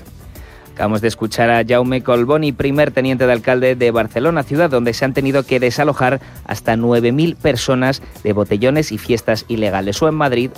[0.73, 5.03] Acabamos de escuchar a Jaume Colboni, primer teniente de alcalde de Barcelona, ciudad donde se
[5.03, 10.01] han tenido que desalojar hasta 9.000 personas de botellones y fiestas ilegales.
[10.01, 10.51] O en Madrid,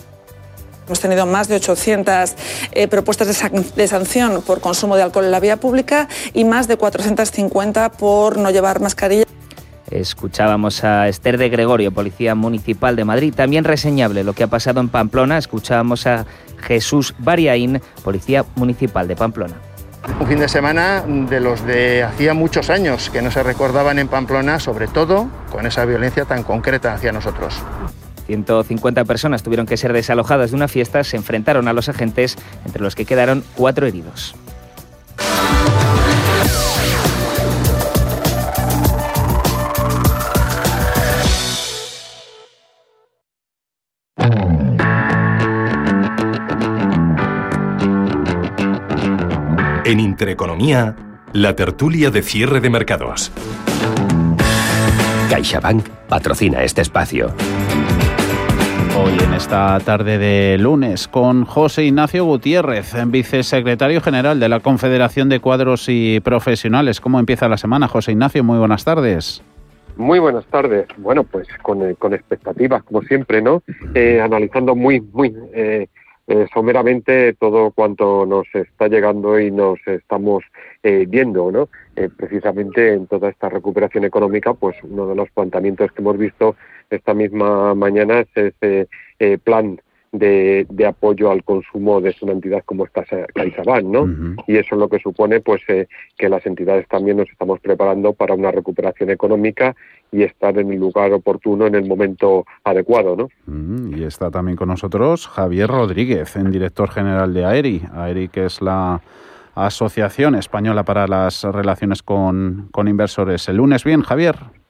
[0.86, 2.36] Hemos tenido más de 800
[2.74, 6.44] eh, propuestas de, san de, sanción por consumo de alcohol en la vía pública y
[6.44, 9.26] más de 450 por no llevar mascarilla.
[9.92, 13.34] Escuchábamos a Esther de Gregorio, Policía Municipal de Madrid.
[13.36, 15.38] También reseñable lo que ha pasado en Pamplona.
[15.38, 16.26] Escuchábamos a
[16.62, 19.56] Jesús Bariaín, Policía Municipal de Pamplona.
[20.20, 24.08] Un fin de semana de los de hacía muchos años que no se recordaban en
[24.08, 27.62] Pamplona, sobre todo con esa violencia tan concreta hacia nosotros.
[28.28, 32.82] 150 personas tuvieron que ser desalojadas de una fiesta, se enfrentaron a los agentes, entre
[32.82, 34.36] los que quedaron cuatro heridos.
[49.92, 50.96] En Intereconomía,
[51.34, 53.30] la tertulia de cierre de mercados.
[55.30, 57.34] CaixaBank patrocina este espacio.
[58.98, 65.28] Hoy en esta tarde de lunes con José Ignacio Gutiérrez, vicesecretario general de la Confederación
[65.28, 67.02] de Cuadros y Profesionales.
[67.02, 68.46] ¿Cómo empieza la semana, José Ignacio?
[68.46, 69.44] Muy buenas tardes.
[69.98, 70.88] Muy buenas tardes.
[71.00, 73.62] Bueno, pues con, eh, con expectativas, como siempre, ¿no?
[73.94, 75.90] Eh, analizando muy, muy eh,
[76.28, 80.44] eh, someramente todo cuanto nos está llegando y nos estamos
[80.84, 81.70] eh, viendo, ¿no?
[81.96, 86.56] Eh, precisamente en toda esta recuperación económica, pues uno de los planteamientos que hemos visto
[86.90, 88.56] esta misma mañana es
[89.20, 89.80] ese plan
[90.12, 94.02] de, de, apoyo al consumo de una entidad como esta CaixaBank, ¿no?
[94.02, 94.44] Uh -huh.
[94.48, 95.88] Y eso es lo que supone, pues, eh,
[96.18, 99.76] que las entidades también nos estamos preparando para una recuperación económica
[100.12, 103.24] y estar en el lugar oportuno en el momento adecuado, ¿no?
[103.48, 103.98] Uh -huh.
[104.00, 107.82] Y está también con nosotros Javier Rodríguez, en director general de AERI.
[107.94, 109.02] AERI, que es la
[109.56, 113.48] Asociación Española para las Relaciones con, con Inversores.
[113.50, 114.61] El lunes, bien, Javier.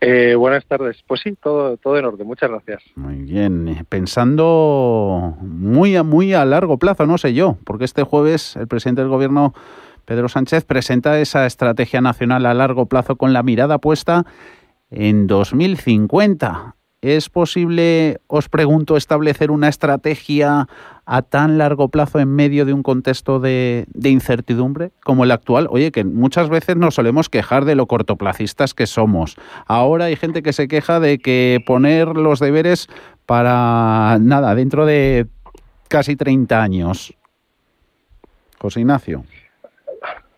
[0.00, 1.02] Eh, buenas tardes.
[1.06, 2.26] Pues sí, todo, todo en orden.
[2.26, 2.82] Muchas gracias.
[2.96, 3.84] Muy bien.
[3.88, 9.02] Pensando muy a, muy a largo plazo, no sé yo, porque este jueves el presidente
[9.02, 9.52] del Gobierno,
[10.06, 14.24] Pedro Sánchez, presenta esa estrategia nacional a largo plazo con la mirada puesta
[14.90, 16.76] en 2050.
[17.02, 20.68] ¿Es posible, os pregunto, establecer una estrategia
[21.06, 25.66] a tan largo plazo en medio de un contexto de, incertidumbre como el actual?
[25.70, 29.36] Oye, que muchas veces nos solemos quejar de lo cortoplacistas que somos.
[29.66, 32.86] Ahora hay gente que se queja de que poner los deberes
[33.24, 35.26] para nada, dentro de
[35.88, 37.14] casi 30 años.
[38.58, 39.24] José Ignacio.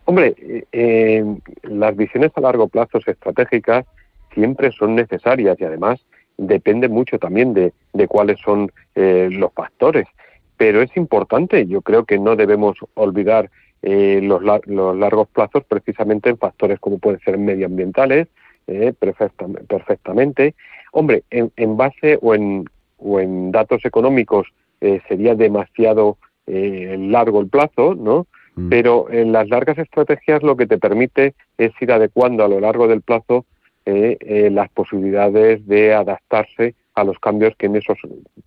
[0.04, 0.36] Hombre,
[0.70, 1.24] eh,
[1.64, 3.84] las visiones a largo plazo estratégicas
[4.32, 6.00] siempre son necesarias y además
[6.36, 10.06] depende mucho también de, de cuáles son eh, los factores.
[10.56, 13.50] Pero es importante, yo creo que no debemos olvidar
[13.82, 18.28] eh, los, los, largos plazos precisamente en factores como pueden ser medioambientales,
[18.66, 20.54] eh, perfecta, perfectamente.
[20.92, 22.64] Hombre, en, en, base o en,
[22.98, 24.48] o en datos económicos
[25.08, 28.26] sería demasiado largo el plazo, ¿no?
[28.56, 28.68] Mm.
[28.68, 32.88] Pero en las largas estrategias lo que te permite es ir adecuando a lo largo
[32.88, 33.46] del plazo
[33.86, 37.98] eh, eh, las posibilidades de adaptarse a los cambios que en esos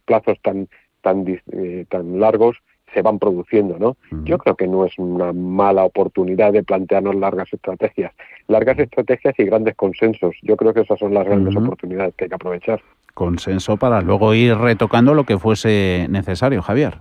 [0.05, 0.67] plazos tan
[1.01, 2.57] tan eh, tan largos
[2.93, 3.89] se van produciendo, ¿no?
[3.89, 4.23] Uh -huh.
[4.23, 8.13] Yo creo que no es una mala oportunidad de plantearnos largas estrategias,
[8.47, 10.35] largas estrategias y grandes consensos.
[10.41, 11.65] Yo creo que esas son las grandes uh -huh.
[11.65, 12.81] oportunidades que hay que aprovechar.
[13.13, 16.99] Consenso para luego ir retocando lo que fuese necesario, Javier.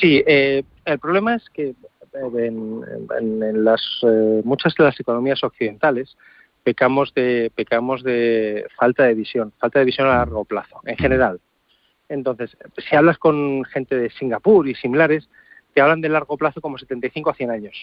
[0.00, 1.74] Sí, eh, el problema es que
[2.14, 2.82] en,
[3.20, 6.16] en, en las eh, muchas de las economías occidentales
[6.62, 11.40] pecamos de pecamos de falta de visión, falta de visión a largo plazo, en general.
[12.08, 15.28] Entonces, si hablas con gente de Singapur y similares,
[15.72, 17.74] te hablan de largo plazo como 75 a 100 años.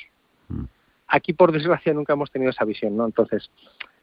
[1.07, 3.05] Aquí, por desgracia, nunca hemos tenido esa visión, ¿no?
[3.05, 3.49] Entonces,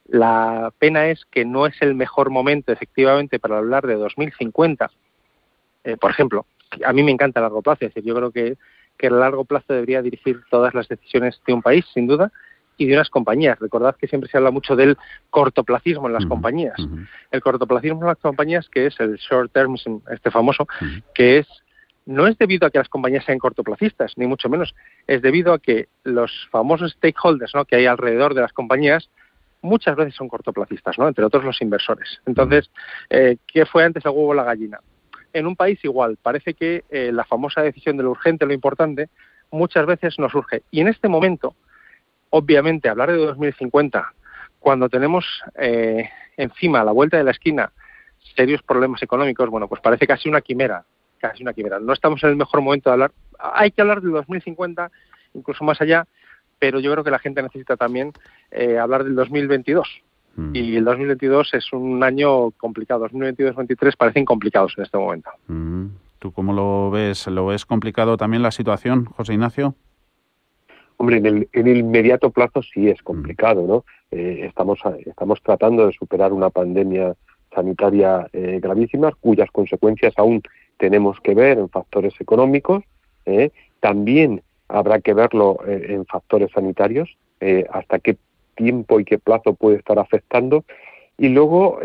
[0.09, 4.91] la pena es que no es el mejor momento, efectivamente, para hablar de 2050.
[5.85, 6.47] Eh, por ejemplo,
[6.85, 8.57] a mí me encanta el largo plazo, es decir, yo creo que,
[8.99, 12.33] que el largo plazo debería dirigir todas las decisiones de un país, sin duda,
[12.77, 13.59] y de unas compañías.
[13.59, 14.97] Recordad que siempre se habla mucho del
[15.31, 16.79] cortoplacismo en las uh -huh, compañías.
[16.79, 17.09] Uh -huh.
[17.31, 21.03] El cortoplacismo en las compañías, que es el short termism, este famoso, uh -huh.
[21.15, 21.47] que es
[22.07, 24.75] no es debido a que las compañías sean cortoplacistas, ni mucho menos,
[25.09, 27.65] es debido a que los famosos stakeholders ¿no?
[27.65, 29.11] que hay alrededor de las compañías
[29.61, 31.09] muchas veces son cortoplacistas, ¿no?
[31.09, 32.21] entre otros los inversores.
[32.25, 32.71] Entonces,
[33.11, 34.79] eh, ¿qué fue antes el huevo o la gallina?
[35.33, 39.09] En un país igual, parece que eh, la famosa decisión de lo urgente, lo importante,
[39.51, 40.63] muchas veces no surge.
[40.71, 41.57] Y en este momento,
[42.31, 44.13] obviamente, hablar de 2050,
[44.59, 45.25] cuando tenemos
[45.57, 47.73] eh, encima, a la vuelta de la esquina,
[48.35, 50.85] serios problemas económicos, bueno, pues parece casi una quimera,
[51.19, 51.79] casi una quimera.
[51.79, 53.13] No estamos en el mejor momento de hablar.
[53.39, 54.91] Hay que hablar del 2050,
[55.35, 56.07] incluso más allá,
[56.59, 58.13] pero yo creo que la gente necesita también
[58.51, 60.03] eh, hablar del 2022.
[60.37, 60.55] Mm.
[60.55, 63.09] Y el 2022 es un año complicado.
[63.09, 65.31] 2022-2023 parecen complicados en este momento.
[65.49, 65.87] Mm.
[66.19, 67.27] ¿Tú cómo lo ves?
[67.27, 69.75] ¿Lo ves complicado también la situación, José Ignacio?
[70.99, 73.85] Hombre, en el, en el inmediato plazo sí es complicado, ¿no?
[74.11, 77.15] Eh, estamos, estamos tratando de superar una pandemia
[77.57, 80.43] sanitaria eh, gravísima, cuyas consecuencias aún
[80.77, 82.85] tenemos que ver en factores económicos.
[83.25, 83.51] ¿eh?
[83.81, 87.17] También habrá que verlo eh, en factores sanitarios,
[87.71, 88.17] hasta qué
[88.55, 90.65] tiempo y qué plazo puede estar afectando.
[91.19, 91.81] Y luego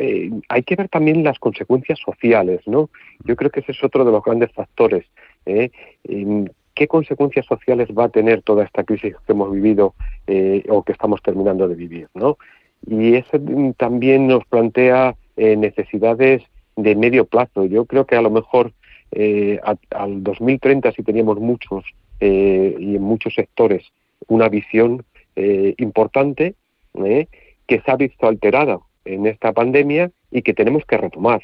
[0.48, 2.90] hay que ver también las consecuencias sociales, ¿no?
[3.26, 5.06] Yo creo que ese es otro de los grandes factores.
[6.82, 9.94] ¿Qué consecuencias sociales va a tener toda esta crisis que hemos vivido
[10.68, 12.40] o que estamos terminando de vivir, ¿no?
[12.88, 13.40] Y eso
[13.78, 16.42] también nos plantea eh, necesidades
[16.76, 17.66] de medio plazo.
[17.66, 18.72] Yo creo que a lo mejor
[19.12, 19.60] eh,
[19.92, 21.86] al 2030, si teníamos muchos
[22.20, 23.86] eh, y en muchos sectores
[24.28, 25.06] una visión
[25.78, 26.56] importante
[27.68, 31.44] que se ha visto alterada en esta pandemia y que tenemos que retomar.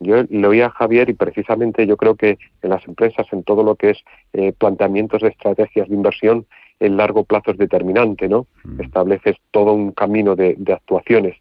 [0.00, 3.62] Yo le oía a Javier y precisamente yo creo que en las empresas, en todo
[3.62, 6.46] lo que es planteamientos de estrategias de inversión,
[6.80, 8.46] el largo plazo es determinante, ¿no?
[8.64, 8.82] Mm.
[8.82, 11.36] Estableces todo un camino de actuaciones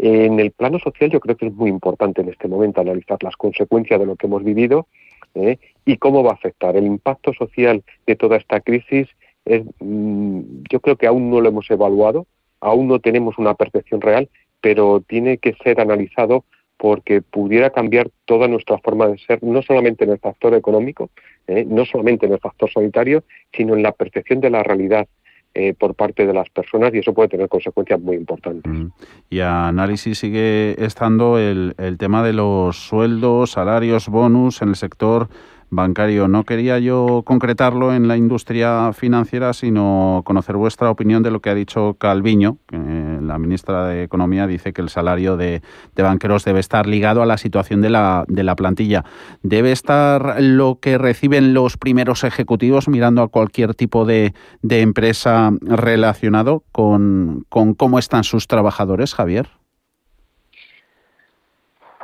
[0.00, 3.36] en el plano social yo creo que es muy importante en este momento analizar las
[3.36, 4.86] consecuencias de lo que hemos vivido
[5.34, 5.58] ¿eh?
[5.84, 6.76] y cómo va a afectar.
[6.76, 9.08] El impacto social de toda esta crisis
[9.44, 10.40] es, mm,
[10.70, 12.26] yo creo que aún no lo hemos evaluado,
[12.60, 14.28] aún no tenemos una percepción real,
[14.60, 16.44] pero tiene que ser analizado
[16.78, 21.10] porque pudiera cambiar toda nuestra forma de ser, no solamente en el factor económico,
[21.46, 21.66] ¿eh?
[21.68, 25.06] no solamente en el factor sanitario, sino en la percepción de la realidad
[25.54, 28.72] eh, por parte de las personas y eso puede tener consecuencias muy importantes.
[28.72, 28.92] Mm.
[29.28, 34.76] Y a análisis sigue estando el, el tema de los sueldos, salarios, bonus en el
[34.76, 35.28] sector
[35.70, 36.28] bancario.
[36.28, 41.50] No quería yo concretarlo en la industria financiera, sino conocer vuestra opinión de lo que
[41.50, 42.58] ha dicho Calviño.
[42.70, 45.62] la ministra de Economía dice que el salario de,
[45.96, 49.04] banqueros debe estar ligado a la situación de la, de la plantilla.
[49.42, 56.62] ¿Debe estar lo que reciben los primeros ejecutivos mirando a cualquier tipo de, empresa relacionado
[56.72, 59.48] con cómo están sus trabajadores, Javier?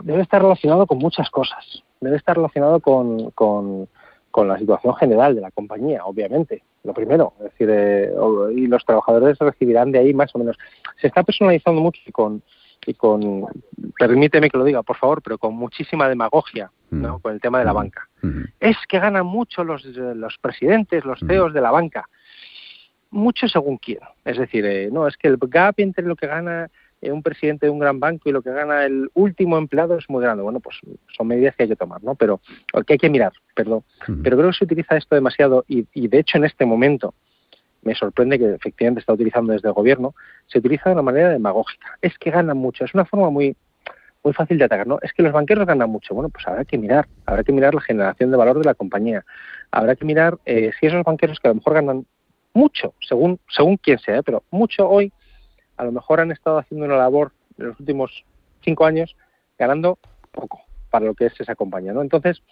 [0.00, 3.88] Debe estar relacionado con muchas cosas debe estar relacionado con, con,
[4.36, 7.34] la situación general de la compañía, obviamente, lo primero.
[7.38, 8.12] Es decir, eh,
[8.54, 10.58] y los trabajadores recibirán de ahí más o menos.
[11.00, 12.42] Se está personalizando mucho y con,
[12.84, 13.46] y con
[13.96, 17.18] permíteme que lo diga, por favor, pero con muchísima demagogia, ¿no?
[17.18, 17.20] Mm.
[17.20, 17.76] Con el tema de la mm.
[17.76, 18.08] banca.
[18.22, 18.42] Mm.
[18.60, 22.08] Es que ganan mucho los, los presidentes, los CEOs de la banca.
[23.10, 24.00] Mucho según quién.
[24.24, 26.68] Es decir, eh, no, es que el gap entre lo que gana
[27.04, 30.08] eh, un presidente de un gran banco y lo que gana el último empleado es
[30.08, 30.42] muy grande.
[30.42, 30.76] Bueno, pues
[31.16, 32.14] son medidas que hay que tomar, ¿no?
[32.14, 32.40] Pero
[32.86, 33.84] que hay que mirar, perdón.
[34.22, 37.14] Pero creo que se utiliza esto demasiado y, de hecho en este momento
[37.82, 40.14] me sorprende que efectivamente está utilizando desde el gobierno,
[40.46, 41.98] se utiliza de una manera demagógica.
[42.00, 43.56] Es que ganan mucho, es una forma muy
[44.24, 44.98] muy fácil de atacar, ¿no?
[45.02, 46.14] Es que los banqueros ganan mucho.
[46.14, 49.22] Bueno, pues habrá que mirar, habrá que mirar la generación de valor de la compañía.
[49.70, 52.06] Habrá que mirar eh, si esos banqueros que a lo mejor ganan
[52.54, 54.22] mucho, según según quién sea, ¿eh?
[54.22, 55.12] pero mucho hoy
[55.76, 58.24] a lo mejor han estado haciendo una labor en los últimos
[58.62, 59.16] cinco años
[59.58, 59.98] ganando
[60.32, 60.60] poco
[60.90, 62.02] para lo que es esa compañía, ¿no?
[62.02, 62.42] Entonces,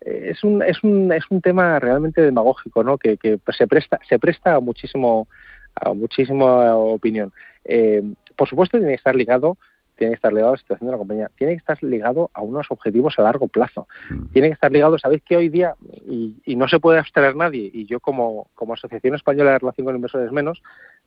[0.00, 2.98] eh, es un, es un, es un tema realmente demagógico, ¿no?
[2.98, 5.28] Que, que se presta, se presta a muchísimo,
[5.74, 7.32] a muchísima opinión.
[7.64, 8.02] Eh,
[8.36, 9.56] por supuesto, tiene que estar ligado
[9.96, 12.42] tiene que estar ligado a la situación de la compañía, tiene que estar ligado a
[12.42, 14.26] unos objetivos a largo plazo, mm.
[14.32, 15.74] tiene que estar ligado, sabéis que hoy día,
[16.08, 19.84] y, y, no se puede abstraer nadie, y yo como, como Asociación Española de Relación
[19.84, 20.62] con Inversores Menos,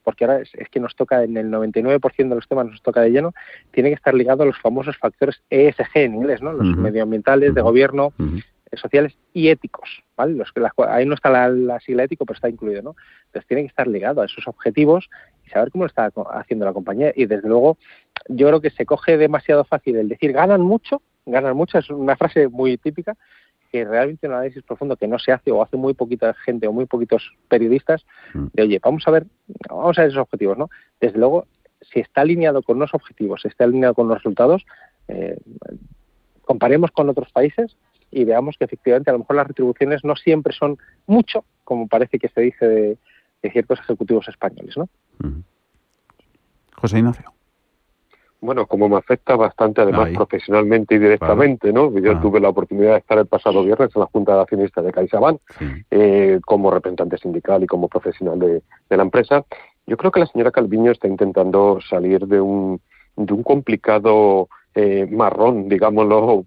[0.07, 3.09] porque ahora es, que nos toca, en el 99% de los temas nos toca de
[3.09, 3.33] lleno,
[3.71, 6.53] tiene que estar ligado a los famosos factores ESG en inglés, ¿no?
[6.53, 10.35] Los medioambientales, de gobierno, eh, sociales y éticos, ¿vale?
[10.35, 12.95] Los que ahí no está la, sigla ético, pero está incluido, ¿no?
[13.25, 15.09] Entonces tiene que estar ligado a esos objetivos
[15.45, 17.11] y saber cómo lo está haciendo la compañía.
[17.13, 17.77] Y desde luego,
[18.29, 22.15] yo creo que se coge demasiado fácil el decir ganan mucho, ganan mucho, es una
[22.15, 23.17] frase muy típica,
[23.71, 26.73] que realmente un análisis profundo que no se hace o hace muy poquita gente o
[26.73, 28.45] muy poquitos periodistas mm.
[28.53, 29.25] de oye vamos a ver
[29.69, 31.45] vamos a ver esos objetivos no desde luego
[31.81, 34.65] si está alineado con unos objetivos si está alineado con los resultados
[35.07, 35.37] eh,
[36.43, 37.75] comparemos con otros países
[38.09, 42.19] y veamos que efectivamente a lo mejor las retribuciones no siempre son mucho como parece
[42.19, 42.97] que se dice de,
[43.51, 44.89] ciertos ejecutivos españoles no
[45.19, 45.41] mm.
[46.75, 47.36] José Ignacio
[48.39, 51.91] bueno, como me afecta bastante además profesionalmente y directamente, ¿no?
[51.99, 54.91] Yo tuve la oportunidad de estar el pasado viernes en la Junta de Accionistas de
[54.91, 55.39] CaixaBank
[55.89, 58.61] eh, como representante sindical y como profesional de,
[58.95, 59.43] la empresa.
[59.87, 62.79] Yo creo que la señora Calviño está intentando salir de un,
[63.15, 66.45] de un complicado eh, marrón, digámoslo,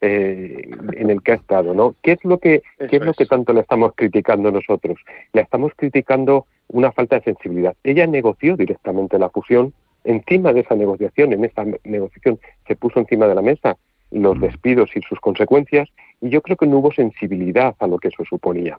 [0.00, 1.96] eh, en el que ha estado, ¿no?
[2.02, 4.98] ¿Qué es lo que qué es lo que tanto le estamos criticando nosotros?
[5.32, 7.76] Le estamos criticando una falta de sensibilidad.
[7.82, 9.72] Ella negoció directamente la fusión,
[10.04, 13.76] encima de esa negociación, en esa negociación se puso encima de la mesa
[14.10, 15.88] los despidos y sus consecuencias,
[16.20, 18.78] y yo creo que no hubo sensibilidad a lo que eso suponía.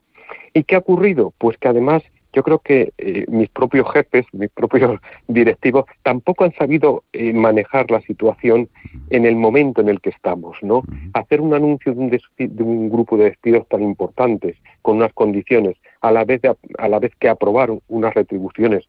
[0.53, 1.33] ¿Y qué ha ocurrido?
[1.39, 2.03] Pues que además
[2.33, 7.91] yo creo que eh, mis propios jefes, mis propios directivos, tampoco han sabido eh, manejar
[7.91, 8.69] la situación
[9.11, 10.83] en el momento en el que estamos, ¿no?
[11.13, 15.77] Hacer un anuncio de un, de un, grupo de despidos tan importantes, con unas condiciones,
[16.01, 16.41] a la vez,
[16.77, 18.87] a la vez que aprobar unas retribuciones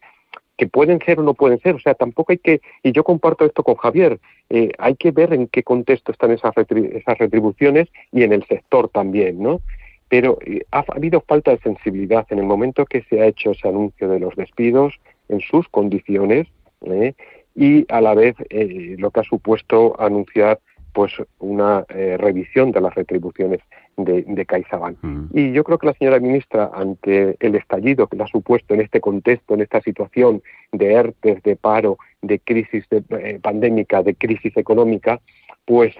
[0.57, 3.45] que pueden ser o no pueden ser, o sea, tampoco hay que, y yo comparto
[3.45, 8.23] esto con Javier, eh, hay que ver en qué contexto están esas, esas retribuciones y
[8.23, 9.61] en el sector también, ¿no?
[10.09, 13.69] pero eh, ha habido falta de sensibilidad en el momento que se ha hecho ese
[13.69, 16.47] anuncio de los despidos en sus condiciones
[16.83, 17.15] ¿eh?
[17.57, 20.61] y a la vez eh, lo que ha supuesto anunciar
[20.95, 23.61] pues una revisión de las retribuciones
[23.97, 24.97] de, de CaixaBank.
[25.03, 25.27] Mm.
[25.35, 28.81] Y yo creo que la señora ministra, ante el estallido que le ha supuesto en
[28.81, 30.43] este contexto, en esta situación
[30.73, 33.03] de ERTES, de paro, de crisis de,
[33.43, 35.21] pandémica, de crisis económica,
[35.65, 35.95] pues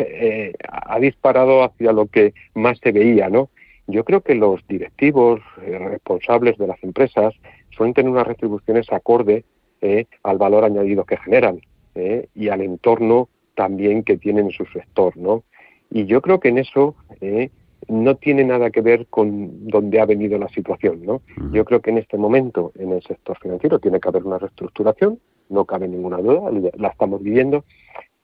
[0.71, 3.51] ha disparado hacia lo que más se veía, ¿no?
[3.87, 7.35] Yo creo que los directivos eh, responsables de las empresas
[7.71, 9.45] suelen tener unas retribuciones acorde
[9.81, 11.61] eh, al valor añadido que generan
[11.95, 15.45] eh, y al entorno también que tienen en su sector, ¿no?
[15.91, 16.97] Y yo creo que en eso
[17.89, 21.23] no tiene nada que ver con dónde ha venido la situación, ¿no?
[21.53, 25.19] Yo creo que en este momento en el sector financiero tiene que haber una reestructuración,
[25.49, 27.65] no cabe ninguna duda, la estamos viviendo,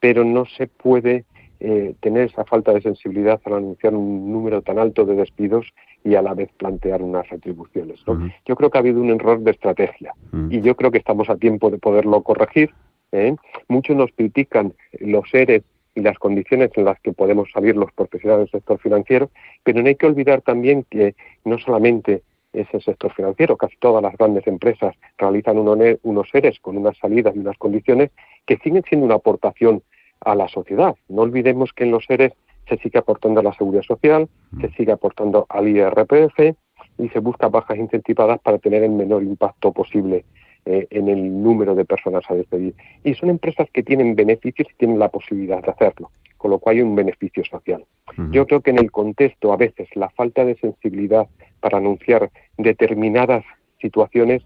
[0.01, 1.25] pero no se puede
[1.63, 5.67] eh, tener esa falta de sensibilidad al anunciar un número tan alto de despidos
[6.03, 8.01] y a la vez plantear unas retribuciones.
[8.47, 10.15] Yo creo que ha habido un error de estrategia
[10.49, 12.71] y yo creo que estamos a tiempo de poderlo corregir.
[13.13, 13.37] ¿Eh?
[13.69, 15.63] Muchos nos critican los seres
[15.95, 19.31] y las condiciones en las que podemos salir los profesionales del sector financiero,
[19.65, 24.03] pero no hay que olvidar también que no solamente es el sector financiero, casi todas
[24.03, 28.11] las grandes empresas realizan unos seres con unas salidas y unas condiciones
[28.47, 29.83] que siguen siendo una aportación
[30.21, 30.97] a la sociedad.
[31.09, 32.33] No olvidemos que en los seres
[32.69, 34.29] se sigue aportando a la seguridad social,
[34.61, 34.75] se mm.
[34.77, 36.57] sigue aportando al IRPF
[36.99, 40.25] y se busca bajas incentivadas para tener el menor impacto posible
[40.67, 42.75] eh, en el número de personas a despedir.
[43.05, 46.77] Y son empresas que tienen beneficios y tienen la posibilidad de hacerlo, con lo cual
[46.77, 47.85] hay un beneficio social.
[48.33, 51.29] Yo creo que en el contexto a veces la falta de sensibilidad
[51.61, 53.45] para anunciar determinadas
[53.81, 54.43] situaciones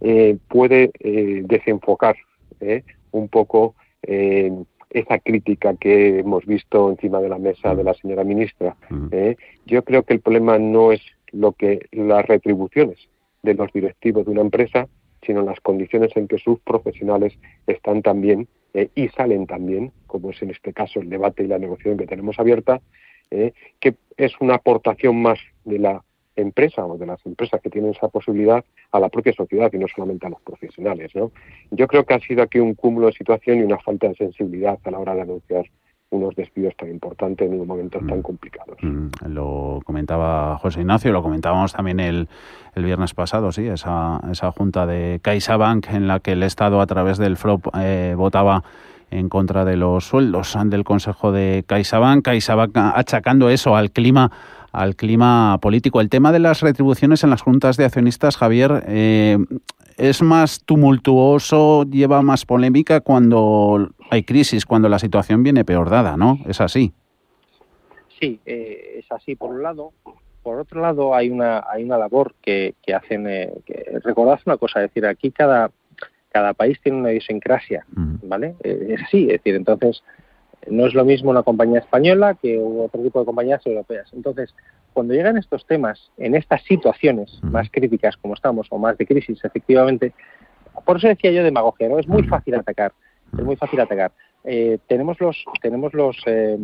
[0.00, 2.16] eh, puede eh, desenfocar
[3.12, 3.74] un poco
[4.90, 8.76] esa crítica que hemos visto encima de la mesa de la señora ministra.
[9.10, 9.36] ¿eh?
[9.66, 11.02] Yo creo que el problema no es
[11.32, 12.98] lo que las retribuciones
[13.42, 14.88] de los directivos de una empresa,
[15.24, 20.42] sino las condiciones en que sus profesionales están también eh, y salen también, como es
[20.42, 22.80] en este caso el debate y la negociación que tenemos abierta,
[23.30, 23.52] ¿eh?
[23.80, 26.02] que es una aportación más de la
[26.36, 29.86] empresa o de las empresas que tienen esa posibilidad a la propia sociedad y no
[29.88, 31.10] solamente a los profesionales.
[31.14, 31.32] ¿no?
[31.70, 34.78] Yo creo que ha sido aquí un cúmulo de situación y una falta de sensibilidad
[34.84, 35.66] a la hora de anunciar
[36.10, 38.22] unos despidos tan importantes en unos momentos tan mm.
[38.22, 38.76] complicados.
[38.80, 42.28] Mm, lo comentaba José Ignacio, lo comentábamos también el,
[42.74, 46.86] el viernes pasado, sí, esa, esa junta de CaixaBank en la que el Estado a
[46.86, 48.64] través del FROP eh, votaba
[49.10, 54.30] en contra de los sueldos del Consejo de CaixaBank, CaixaBank achacando eso al clima
[54.70, 56.00] al clima político.
[56.00, 59.38] El tema de las retribuciones en las juntas de accionistas, Javier, eh,
[59.96, 66.16] es más tumultuoso, lleva más polémica cuando hay crisis, cuando la situación viene peor dada,
[66.16, 66.38] ¿no?
[66.46, 66.92] Es así.
[68.20, 69.92] Sí, eh, es así por un lado.
[70.42, 73.26] Por otro lado, hay una hay una labor que, que hacen.
[73.28, 75.70] Eh, que, recordad una cosa, es decir, aquí cada
[76.30, 78.16] cada país tiene una idiosincrasia, mm.
[78.24, 78.54] ¿vale?
[78.62, 80.02] es así, es decir, entonces
[80.70, 84.08] no es lo mismo una compañía española que otro tipo de compañías europeas.
[84.12, 84.54] Entonces,
[84.92, 89.42] cuando llegan estos temas, en estas situaciones más críticas como estamos, o más de crisis,
[89.44, 90.12] efectivamente,
[90.84, 91.98] por eso decía yo demagogia, ¿no?
[91.98, 92.92] Es muy fácil atacar,
[93.36, 94.12] es muy fácil atacar.
[94.44, 96.56] Eh, tenemos los tenemos los eh,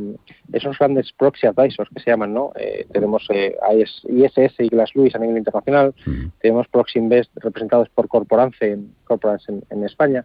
[0.53, 5.19] esos grandes proxy advisors que se llaman no eh, tenemos ISS y Glass Lewis a
[5.19, 5.93] nivel internacional
[6.41, 8.95] tenemos Proxy Invest representados por Corporance en,
[9.49, 10.25] en, en España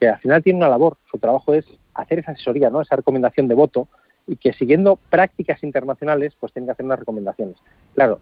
[0.00, 1.66] que al final tienen una labor su trabajo es
[1.98, 2.80] hacer esa asesoría, ¿no?
[2.80, 3.88] esa recomendación de voto
[4.26, 7.56] y que siguiendo prácticas internacionales pues tienen que hacer unas recomendaciones.
[7.94, 8.20] Claro,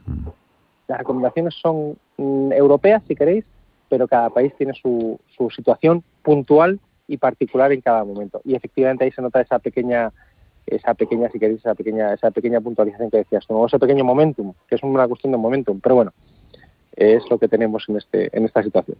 [0.88, 3.44] las recomendaciones son mm, europeas si queréis,
[3.88, 8.40] pero cada país tiene su, su situación puntual y particular en cada momento.
[8.44, 10.12] Y efectivamente ahí se nota esa pequeña
[10.66, 14.52] esa pequeña, si queréis, esa pequeña, esa pequeña puntualización que decías, como ese pequeño momentum,
[14.68, 16.12] que es una cuestión de momentum, pero bueno,
[16.96, 18.96] es lo que tenemos en, este, en esta situación.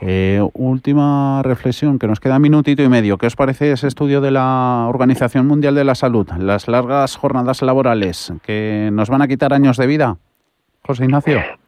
[0.00, 3.18] Eh, última reflexión, que nos queda un minutito y medio.
[3.18, 6.26] ¿Qué os parece ese estudio de la Organización Mundial de la Salud?
[6.38, 10.16] Las largas jornadas laborales que nos van a quitar años de vida.
[10.82, 11.61] José Ignacio.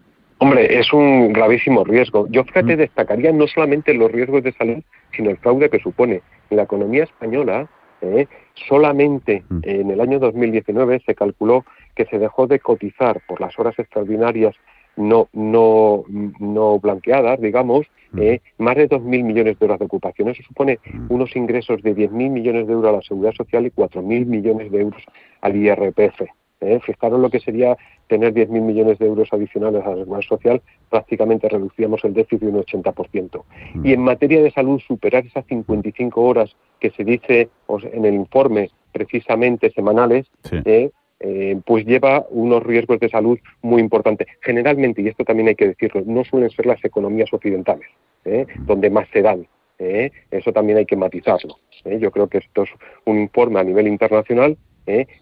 [0.45, 2.27] Hombre, es un gravísimo riesgo.
[2.29, 4.83] Yo fíjate, destacaría no solamente los riesgos de salud,
[5.17, 6.21] sino el fraude que supone.
[6.51, 7.67] En la economía española,
[8.03, 8.27] eh,
[8.69, 11.65] solamente en el año 2019 se calculó
[11.97, 14.55] que se dejó de cotizar por las horas extraordinarias
[14.97, 16.05] no, no,
[16.39, 17.87] no blanqueadas, digamos,
[18.19, 20.29] eh, más de 2.000 millones de euros de ocupación.
[20.29, 20.79] Eso supone
[21.09, 24.81] unos ingresos de 10.000 millones de euros a la seguridad social y 4.000 millones de
[24.83, 25.03] euros
[25.41, 26.21] al IRPF.
[26.65, 26.81] ¿Eh?
[26.81, 31.49] Fijaros lo que sería tener 10.000 millones de euros adicionales a la seguridad social, prácticamente
[31.49, 33.43] reducíamos el déficit un 80%.
[33.83, 37.49] Y en materia de salud, superar esas 55 horas que se dice
[37.93, 40.27] en el informe precisamente semanales,
[40.65, 40.91] ¿eh?
[41.21, 44.29] Eh, pues lleva unos riesgos de salud muy importantes.
[44.43, 47.89] Generalmente, y esto también hay que decirlo, no suelen ser las economías occidentales,
[48.27, 48.47] ¿eh?
[48.67, 49.47] donde más se dan.
[49.79, 50.11] ¿eh?
[50.31, 51.57] Eso también hay que matizarlo.
[51.85, 52.71] Yo creo que esto es
[53.07, 54.59] un informe a nivel internacional,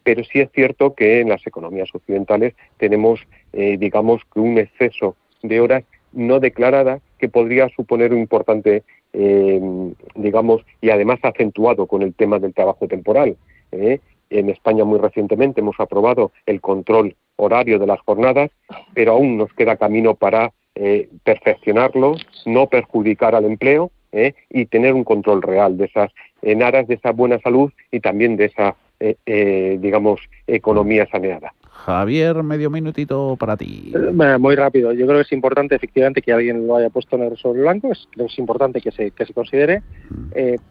[0.02, 3.20] pero sí es cierto que en las economías occidentales tenemos,
[3.52, 8.82] digamos, un exceso de horas no declaradas que podría suponer un importante,
[10.14, 13.36] digamos, y además acentuado con el tema del trabajo temporal.
[14.32, 18.50] En España muy recientemente hemos aprobado el control horario de las jornadas,
[18.94, 22.14] pero aún nos queda camino para eh, perfeccionarlo,
[22.46, 26.10] no perjudicar al empleo eh, y tener un control real de esas,
[26.40, 28.74] en aras de esa buena salud y también de esa,
[29.26, 31.52] eh, digamos, economía saneada.
[31.70, 33.92] Javier, medio minutito para ti.
[34.38, 34.92] muy rápido.
[34.92, 37.90] Yo creo que es importante, efectivamente, que alguien lo haya puesto en el sobre blanco.
[37.90, 39.82] Es, es importante que se, que se considere.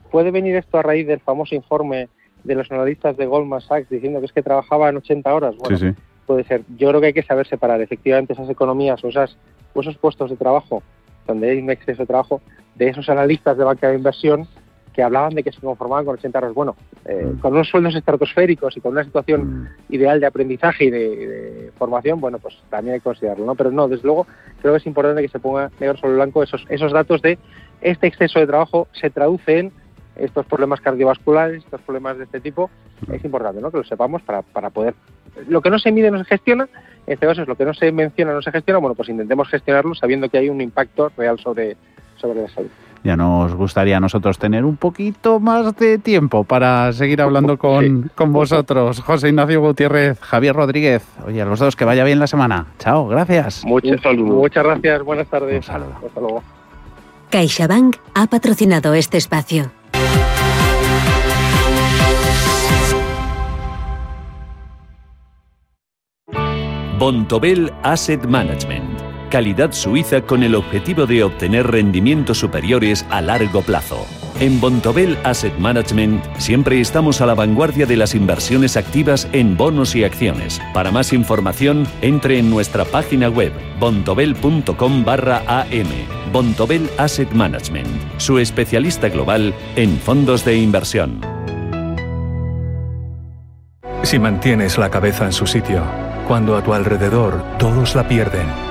[0.10, 2.08] ¿Puede venir esto a raíz del famoso informe
[2.44, 5.56] de los analistas de Goldman Sachs diciendo que es que trabajaba en 80 horas.
[5.58, 6.64] Bueno, puede ser.
[6.78, 9.38] Yo creo que hay que saber separar efectivamente esas economías o, esas,
[9.76, 10.84] esos puestos de trabajo
[11.28, 12.42] donde hay un exceso de trabajo
[12.76, 14.48] de esos analistas de banca de inversión
[14.94, 16.54] que hablaban de que se conformaban con 80 horas.
[16.54, 16.76] Bueno,
[17.06, 17.40] eh, mm.
[17.40, 19.94] con unos sueldos estratosféricos y con una situación mm.
[19.94, 23.56] ideal de aprendizaje y de, formación, bueno, pues también hay que considerarlo, ¿no?
[23.56, 24.28] Pero no, desde luego,
[24.62, 27.40] creo que es importante que se ponga negro sobre blanco esos, esos datos de
[27.82, 29.72] este exceso de trabajo se traduce en
[30.16, 32.70] estos problemas cardiovasculares, estos problemas de este tipo,
[33.12, 33.72] es importante ¿no?
[33.72, 34.94] que lo sepamos para, para poder...
[35.48, 36.68] Lo que no se mide no se gestiona,
[37.08, 39.48] en este caso es lo que no se menciona no se gestiona, bueno, pues intentemos
[39.50, 41.78] gestionarlo sabiendo que hay un impacto real sobre,
[42.18, 42.70] sobre la salud.
[43.04, 48.12] Ya nos gustaría a nosotros tener un poquito más de tiempo para seguir hablando con,
[48.14, 49.02] con vosotros.
[49.02, 51.04] José Ignacio Gutiérrez, Javier Rodríguez.
[51.26, 52.68] Oye, a los dos, que vaya bien la semana.
[52.80, 53.66] Chao, gracias.
[53.66, 55.68] Muchas, muchas gracias, buenas tardes.
[55.68, 56.44] Un Hasta luego.
[57.32, 59.72] CaixaBank ha patrocinado este espacio.
[67.00, 69.11] Bontobel Asset Management.
[69.32, 74.06] Calidad suiza con el objetivo de obtener rendimientos superiores a largo plazo.
[74.42, 79.96] En Bontobel Asset Management siempre estamos a la vanguardia de las inversiones activas en bonos
[79.96, 80.62] y acciones.
[80.74, 85.88] Para más información, entre en nuestra página web bontobel.com barra am.
[86.34, 91.22] Bontobel Asset Management, su especialista global en fondos de inversión.
[94.04, 95.84] Si mantienes la cabeza en su sitio,
[96.28, 98.71] cuando a tu alrededor todos la pierden,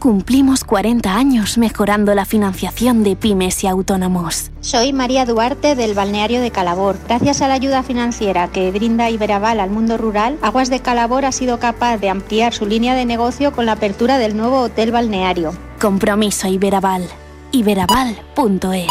[0.00, 4.50] Cumplimos 40 años mejorando la financiación de pymes y autónomos.
[4.62, 6.96] Soy María Duarte del balneario de Calabor.
[7.06, 11.32] Gracias a la ayuda financiera que brinda Iberaval al mundo rural, Aguas de Calabor ha
[11.32, 15.52] sido capaz de ampliar su línea de negocio con la apertura del nuevo hotel balneario.
[15.78, 17.06] Compromiso Iberaval.
[17.52, 18.90] iberaval.es